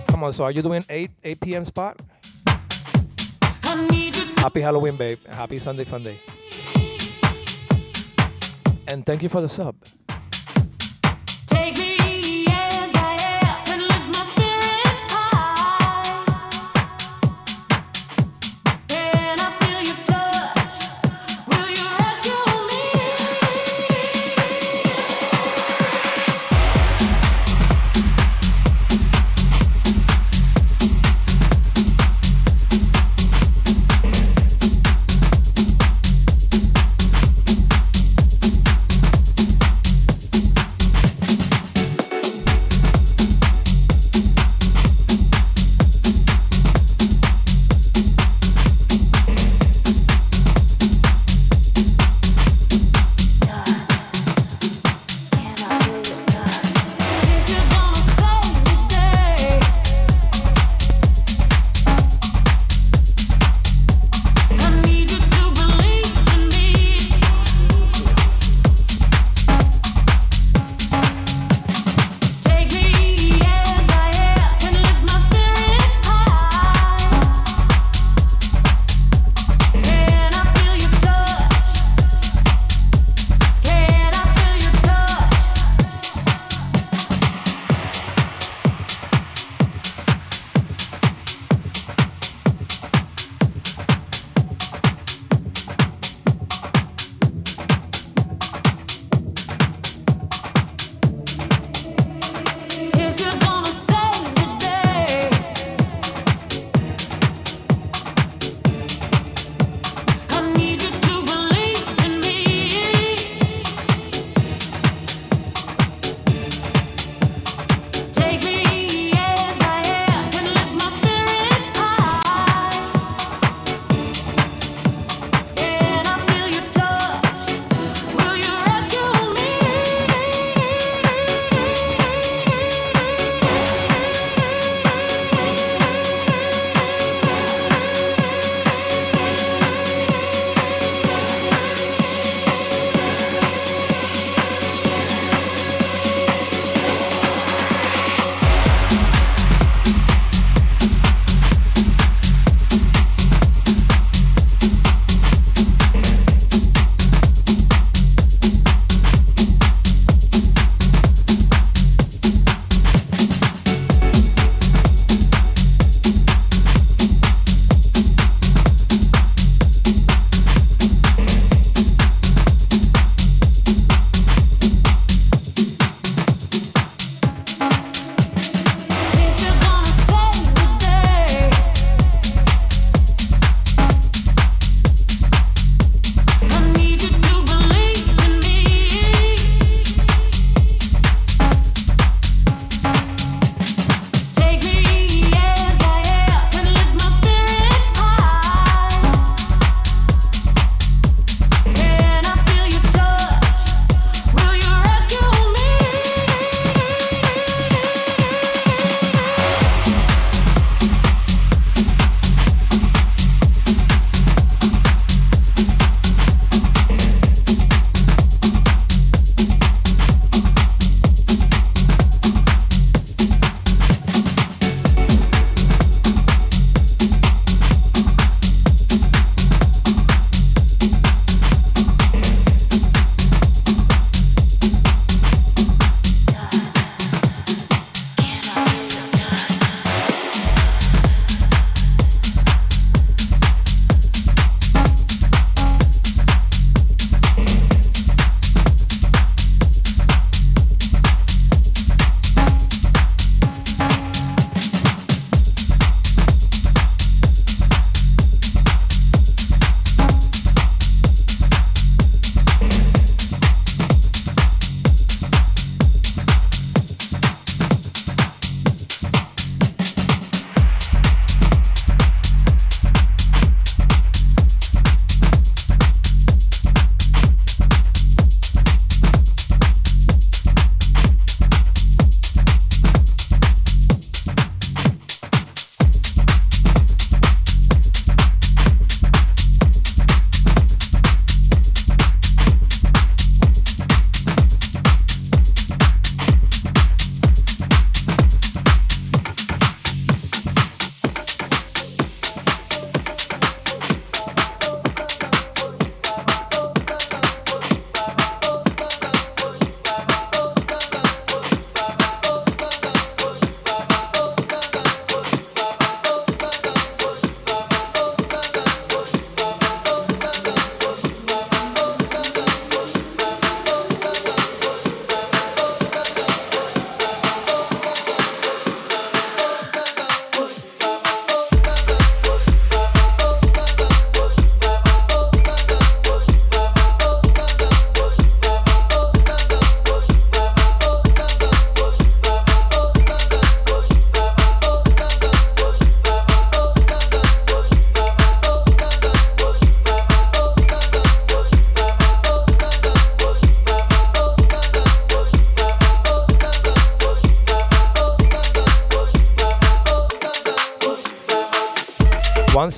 Come 0.08 0.24
on, 0.26 0.34
so 0.34 0.44
are 0.44 0.52
you 0.52 0.62
doing 0.62 0.84
8 0.90 1.12
8 1.24 1.40
p.m. 1.40 1.64
spot? 1.64 2.02
Happy 4.36 4.60
Halloween, 4.60 4.98
babe. 4.98 5.18
Happy 5.28 5.56
Sunday 5.56 5.86
Fun 5.86 6.04
Day. 6.04 6.20
And 8.90 9.06
thank 9.06 9.24
you 9.24 9.30
for 9.30 9.40
the 9.40 9.48
sub. 9.48 9.76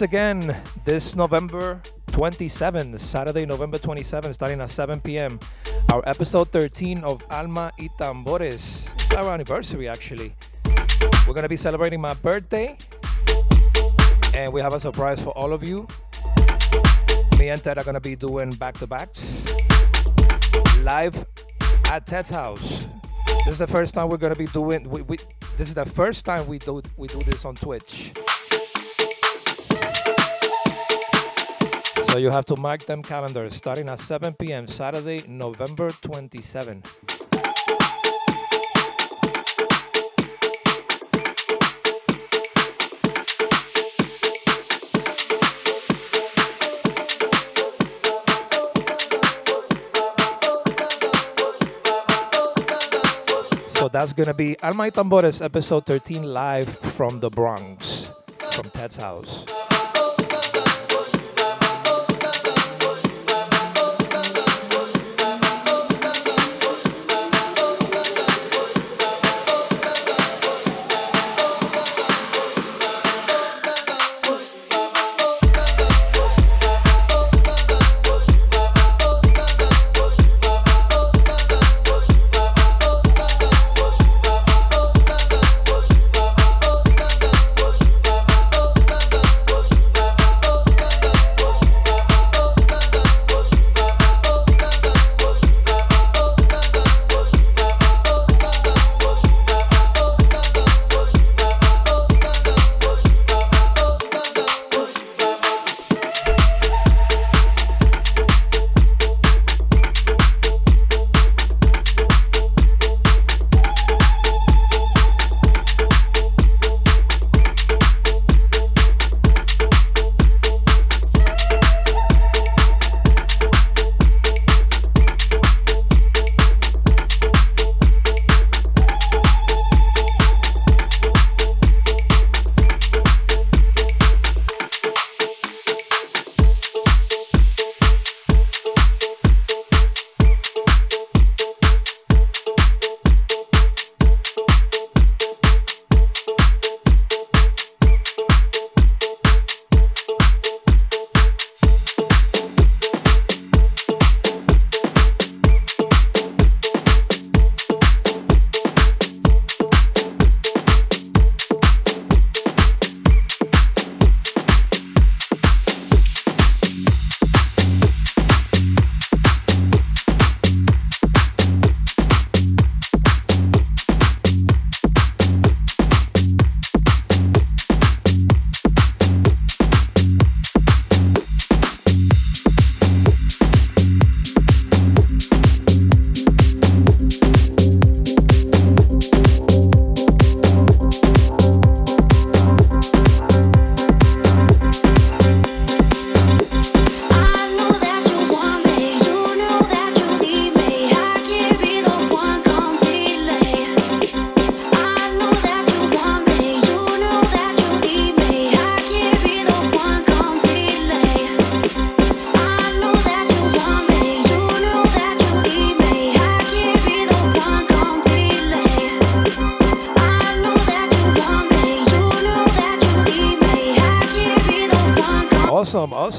Again, 0.04 0.56
this 0.86 1.16
November 1.16 1.82
27th, 2.08 3.00
Saturday, 3.00 3.46
November 3.46 3.78
27th, 3.78 4.34
starting 4.34 4.60
at 4.60 4.70
7 4.70 5.00
p.m., 5.00 5.40
our 5.92 6.04
episode 6.06 6.50
13 6.50 7.04
of 7.04 7.24
Alma 7.32 7.72
y 7.80 7.88
Tambores. 7.98 8.88
It's 8.94 9.14
our 9.14 9.34
anniversary, 9.34 9.88
actually. 9.88 10.36
We're 11.26 11.34
going 11.34 11.44
to 11.44 11.50
be 11.50 11.58
celebrating 11.58 12.02
my 12.02 12.14
birthday, 12.16 12.78
and 14.36 14.52
we 14.52 14.60
have 14.62 14.74
a 14.74 14.80
surprise 14.80 15.22
for 15.22 15.32
all 15.32 15.54
of 15.54 15.64
you. 15.64 15.88
Me 17.40 17.50
and 17.50 17.64
Ted 17.64 17.78
are 17.78 17.84
going 17.84 17.96
to 17.96 18.02
be 18.02 18.16
doing 18.16 18.52
back 18.52 18.76
to 18.76 18.88
backs 18.88 19.24
live 20.84 21.16
at 21.92 22.06
Ted's 22.06 22.30
house. 22.30 22.88
This 23.46 23.54
is 23.54 23.60
the 23.60 23.68
first 23.68 23.94
time 23.94 24.10
we're 24.10 24.18
going 24.18 24.34
to 24.34 24.40
be 24.40 24.48
doing. 24.48 24.90
We, 24.90 25.02
we, 25.04 25.18
this 25.58 25.70
is 25.70 25.74
the 25.74 25.86
first 25.86 26.26
time 26.26 26.46
we 26.46 26.60
do 26.60 26.82
we 26.98 27.08
do 27.08 27.20
this 27.20 27.46
on 27.46 27.56
Twitch. 27.56 28.03
So 32.14 32.20
you 32.20 32.30
have 32.30 32.46
to 32.46 32.56
mark 32.56 32.86
them 32.86 33.02
calendars 33.02 33.56
starting 33.56 33.90
at 33.90 34.00
7 34.00 34.36
p.m. 34.36 34.68
Saturday, 34.68 35.24
November 35.28 35.90
27. 35.90 36.84
So 53.74 53.88
that's 53.90 54.14
gonna 54.14 54.36
be 54.36 54.56
Alma 54.62 54.92
Tambores 54.92 55.42
episode 55.44 55.88
13 55.88 56.32
live 56.32 56.70
from 56.94 57.20
the 57.20 57.32
Bronx, 57.32 58.12
from 58.52 58.70
Ted's 58.70 58.98
house. 58.98 59.63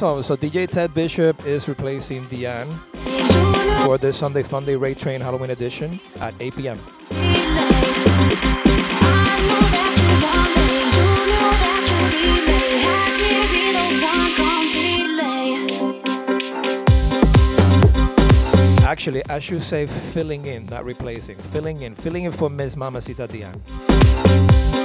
So 0.05 0.37
DJ 0.37 0.69
Ted 0.69 0.93
Bishop 0.93 1.47
is 1.47 1.67
replacing 1.67 2.25
Deanne 2.25 2.71
for 3.87 3.97
this 3.97 4.19
Sunday 4.19 4.43
Funday 4.43 4.79
Raid 4.79 4.99
Train 4.99 5.19
Halloween 5.23 5.49
edition 5.49 5.99
at 6.21 6.35
8 6.39 6.57
p.m. 6.57 6.79
Actually, 18.85 19.25
I 19.31 19.41
should 19.41 19.63
say 19.63 19.87
filling 19.87 20.45
in, 20.45 20.67
not 20.67 20.85
replacing. 20.85 21.39
Filling 21.39 21.81
in, 21.81 21.95
filling 21.95 22.25
in 22.25 22.33
for 22.33 22.51
Miss 22.51 22.77
Mamacita 22.77 23.27
Deanne. 23.27 24.84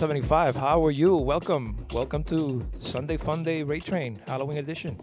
1275. 0.00 0.56
How 0.56 0.82
are 0.82 0.90
you? 0.90 1.14
Welcome. 1.14 1.76
Welcome 1.92 2.24
to 2.24 2.66
Sunday 2.78 3.18
Fun 3.18 3.42
Day 3.42 3.62
Raid 3.62 3.82
Train 3.82 4.18
Halloween 4.26 4.56
edition. 4.56 4.96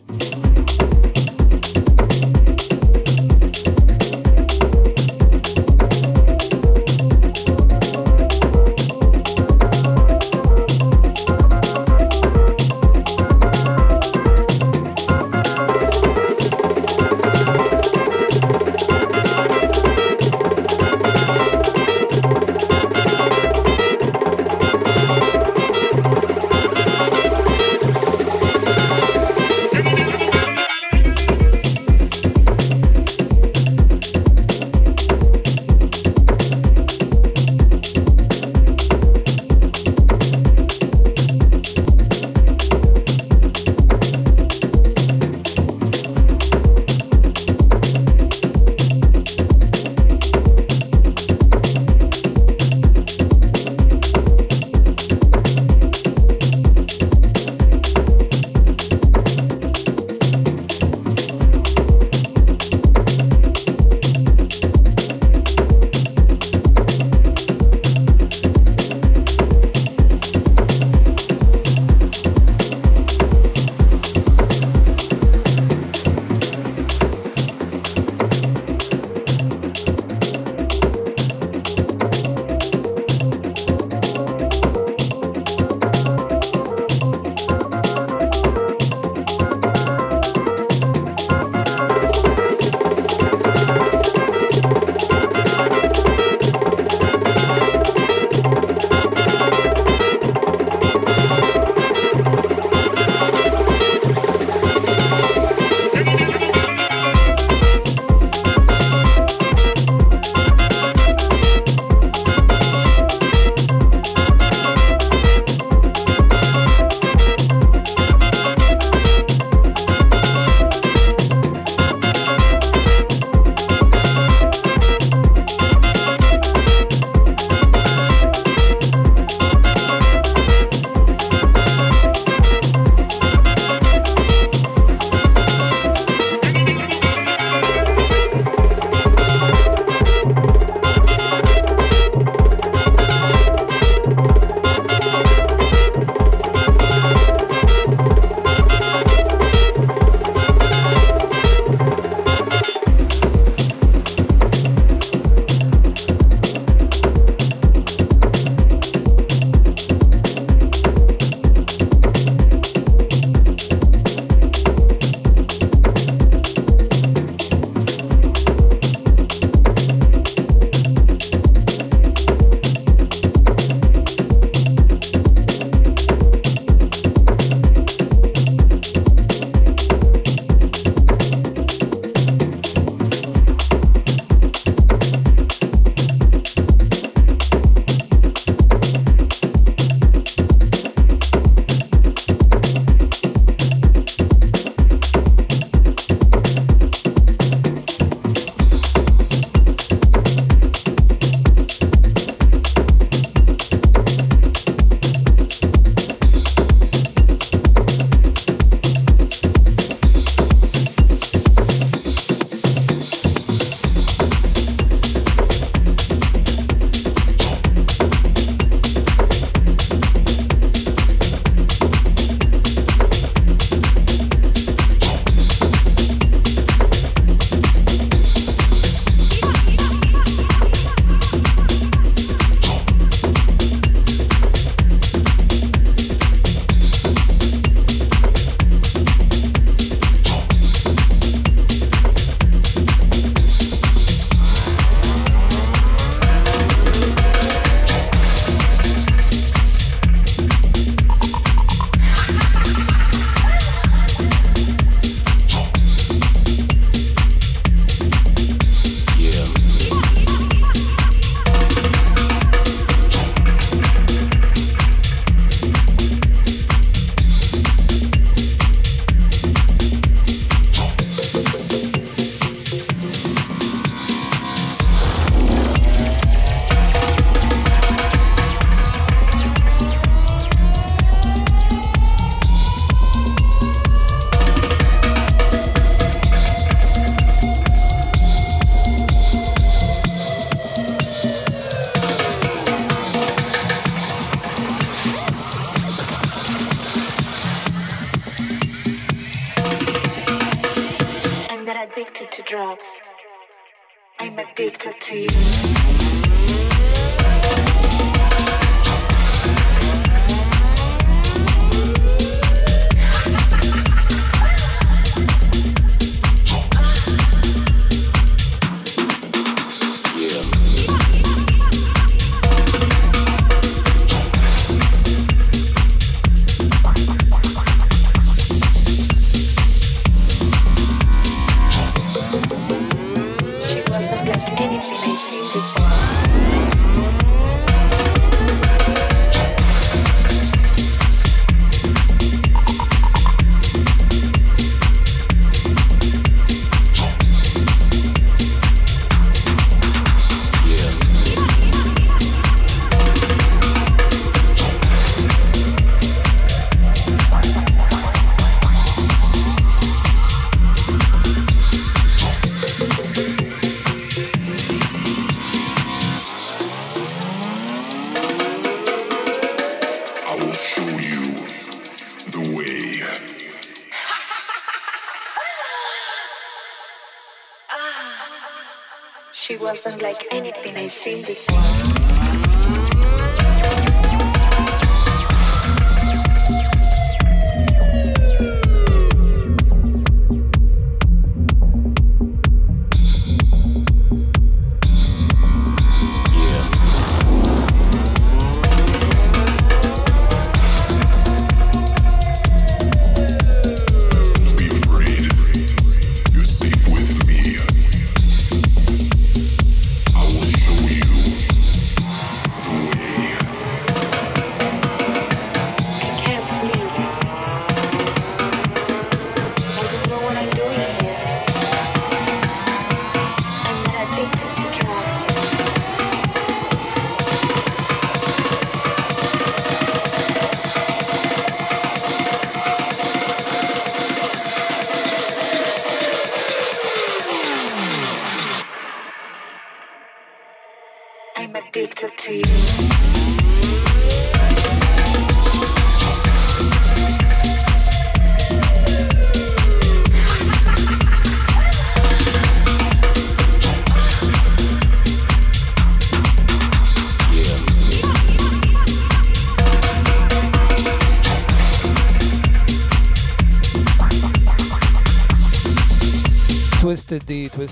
seen 380.89 381.21
before. 381.23 381.56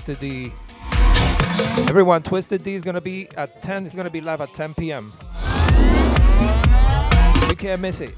Twisted 0.06 0.20
D. 0.20 0.52
Everyone, 1.88 2.22
Twisted 2.22 2.62
D 2.62 2.76
is 2.76 2.82
gonna 2.82 3.00
be 3.00 3.28
at 3.36 3.60
10. 3.60 3.86
It's 3.86 3.94
gonna 3.96 4.08
be 4.08 4.20
live 4.20 4.40
at 4.40 4.54
10 4.54 4.74
p.m. 4.74 5.12
You 7.50 7.56
can't 7.56 7.80
miss 7.80 8.00
it. 8.00 8.14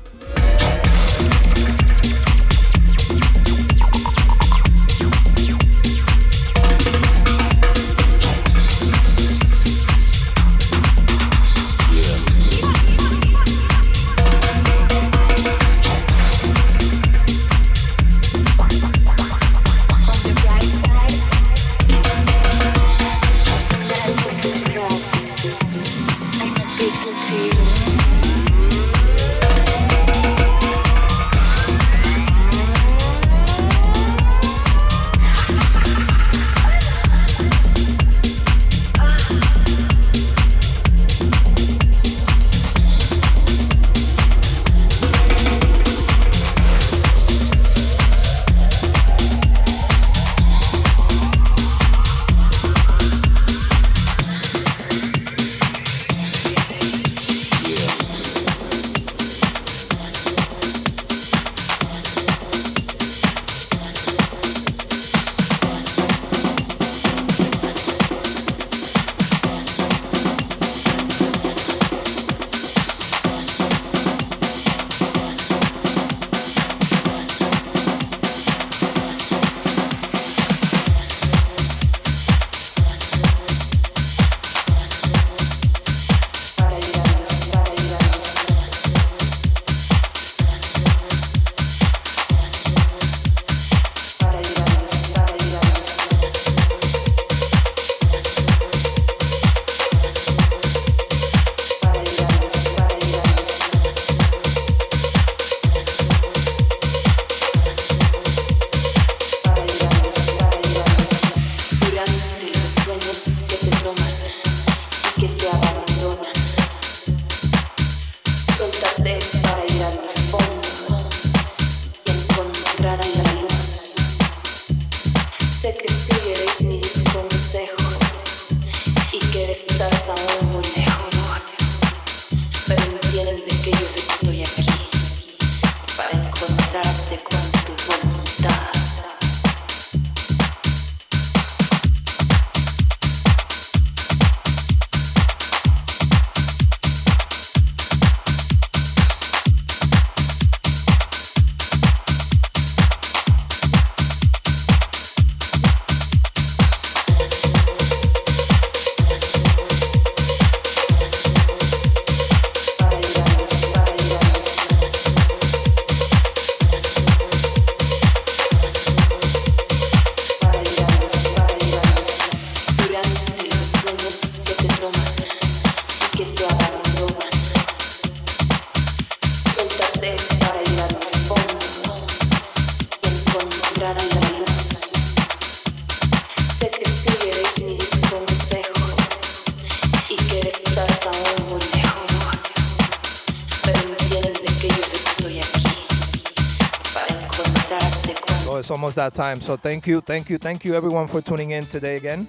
Time. 199.19 199.41
So 199.41 199.57
thank 199.57 199.85
you, 199.85 200.01
thank 200.01 200.31
you, 200.31 200.39
thank 200.39 200.65
you 200.65 200.77
everyone 200.77 201.09
for 201.09 201.21
tuning 201.21 201.51
in 201.51 201.67
today 201.67 201.97
again. 201.97 202.29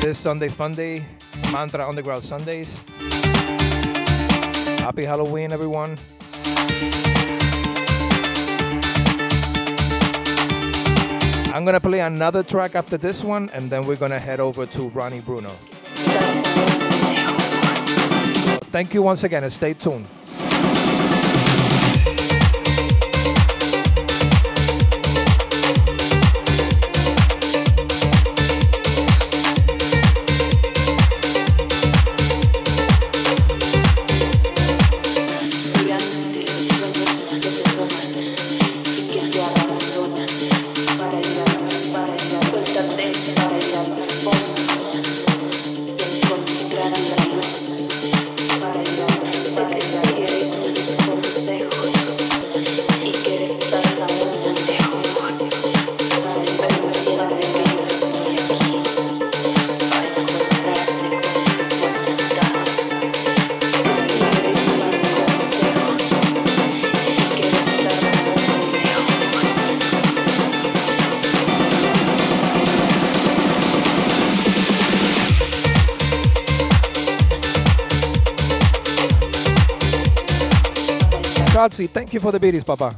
This 0.00 0.16
Sunday 0.16 0.48
Fun 0.48 0.72
Day, 0.72 1.04
Mantra 1.52 1.86
Underground 1.86 2.22
Sundays. 2.22 2.72
Happy 4.80 5.04
Halloween, 5.04 5.52
everyone. 5.52 5.98
I'm 11.52 11.66
gonna 11.66 11.78
play 11.78 12.00
another 12.00 12.42
track 12.42 12.74
after 12.74 12.96
this 12.96 13.22
one, 13.22 13.50
and 13.52 13.68
then 13.68 13.84
we're 13.86 13.96
gonna 13.96 14.18
head 14.18 14.40
over 14.40 14.64
to 14.64 14.88
Ronnie 14.96 15.20
Bruno. 15.20 15.50
Thank 18.72 18.94
you 18.94 19.02
once 19.02 19.24
again, 19.24 19.44
and 19.44 19.52
stay 19.52 19.74
tuned. 19.74 20.06
Thank 81.86 82.12
you 82.12 82.20
for 82.20 82.32
the 82.32 82.40
beaties, 82.40 82.64
Papa. 82.64 82.94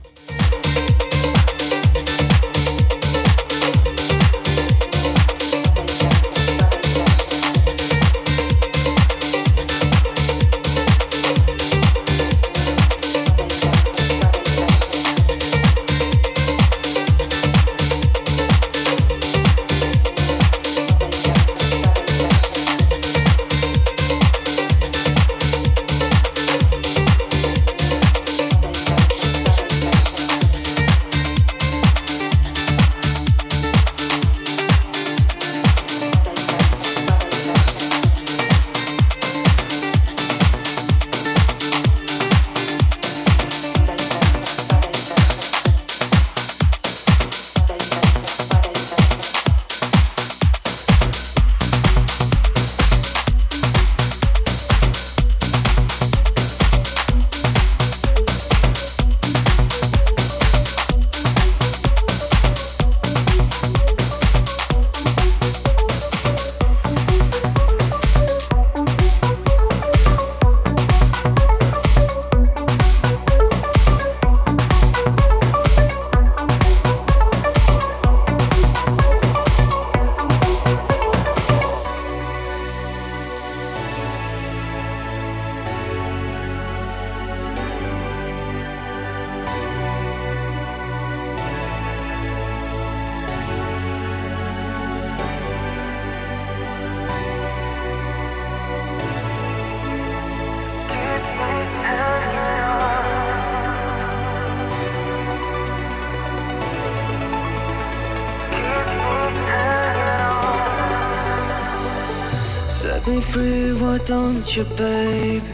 don't 114.47 114.57
you, 114.57 114.77
baby? 114.77 115.47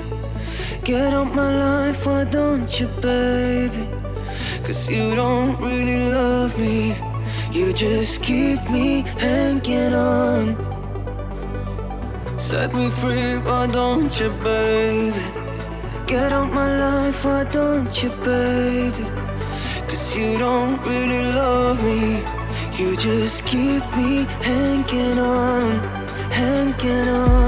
Get 0.84 1.14
out 1.14 1.34
my 1.34 1.50
life, 1.54 2.04
why 2.04 2.24
don't 2.24 2.68
you, 2.78 2.88
baby? 3.00 3.88
Cause 4.62 4.90
you 4.90 5.14
don't 5.14 5.58
really 5.60 6.12
love 6.12 6.58
me. 6.58 6.94
You 7.52 7.72
just 7.72 8.22
keep 8.22 8.60
me 8.68 9.02
hanging 9.18 9.94
on. 9.94 10.56
Set 12.38 12.74
me 12.74 12.90
free, 12.90 13.38
why 13.38 13.66
don't 13.66 14.12
you, 14.20 14.30
baby? 14.44 15.24
Get 16.06 16.30
out 16.30 16.52
my 16.52 16.68
life, 16.78 17.24
why 17.24 17.44
don't 17.44 18.02
you, 18.02 18.10
baby? 18.26 19.04
Cause 19.88 20.14
you 20.14 20.36
don't 20.36 20.78
really 20.84 21.32
love 21.32 21.82
me. 21.82 22.22
You 22.78 22.94
just 22.96 23.46
keep 23.46 23.84
me 23.96 24.26
hanging 24.42 25.18
on, 25.18 25.78
hanging 26.30 27.08
on. 27.08 27.41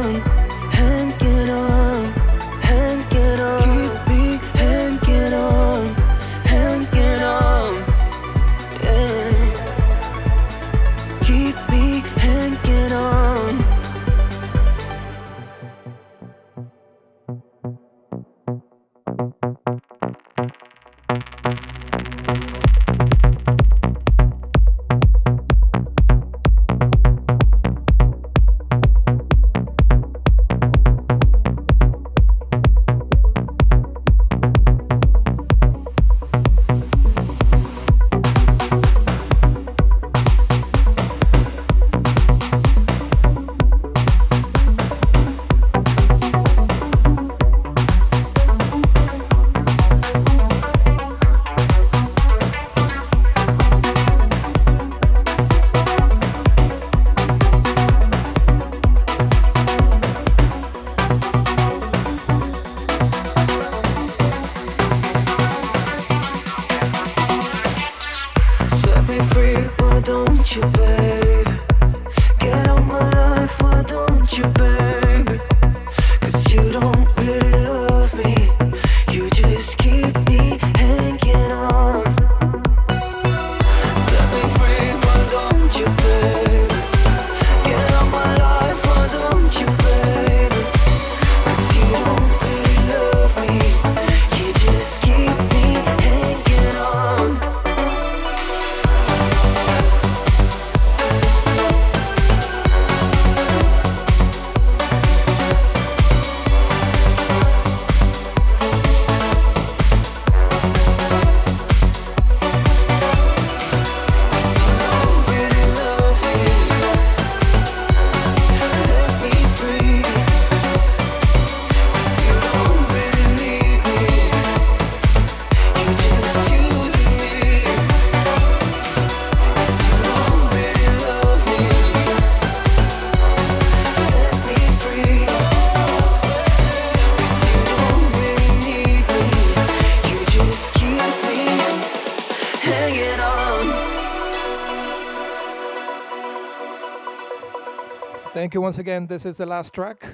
You 148.54 148.60
once 148.60 148.78
again. 148.78 149.08
This 149.08 149.26
is 149.26 149.36
the 149.38 149.46
last 149.46 149.74
track. 149.74 150.06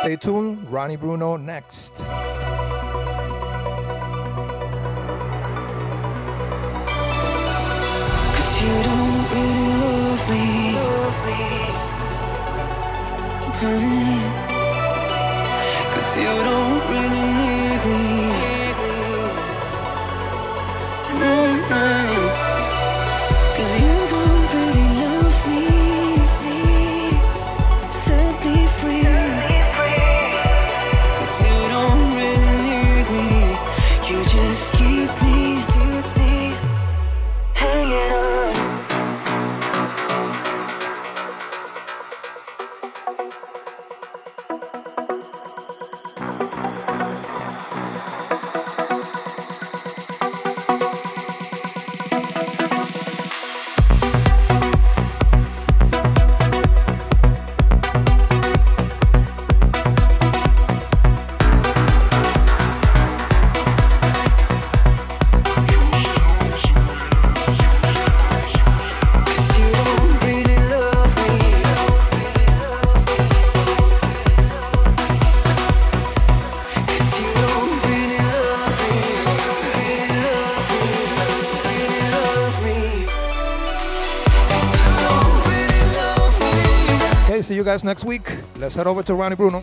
Stay 0.00 0.16
tuned. 0.16 0.66
Ronnie 0.72 0.96
Bruno 0.96 1.36
next. 1.36 1.94
Cause 1.96 2.06
you 8.62 8.82
don't 8.88 9.30
really 9.34 9.74
love 9.76 10.24
me. 10.30 10.72
Love 13.44 13.82
me. 13.82 14.16
Cause 15.92 16.16
you 16.16 16.24
don't 16.24 16.80
really 16.88 17.24
need 17.36 17.84
me. 17.84 18.59
guys 87.70 87.84
next 87.84 88.02
week. 88.04 88.26
Let's 88.56 88.74
head 88.74 88.88
over 88.88 89.04
to 89.04 89.14
Ronnie 89.14 89.36
Bruno. 89.36 89.62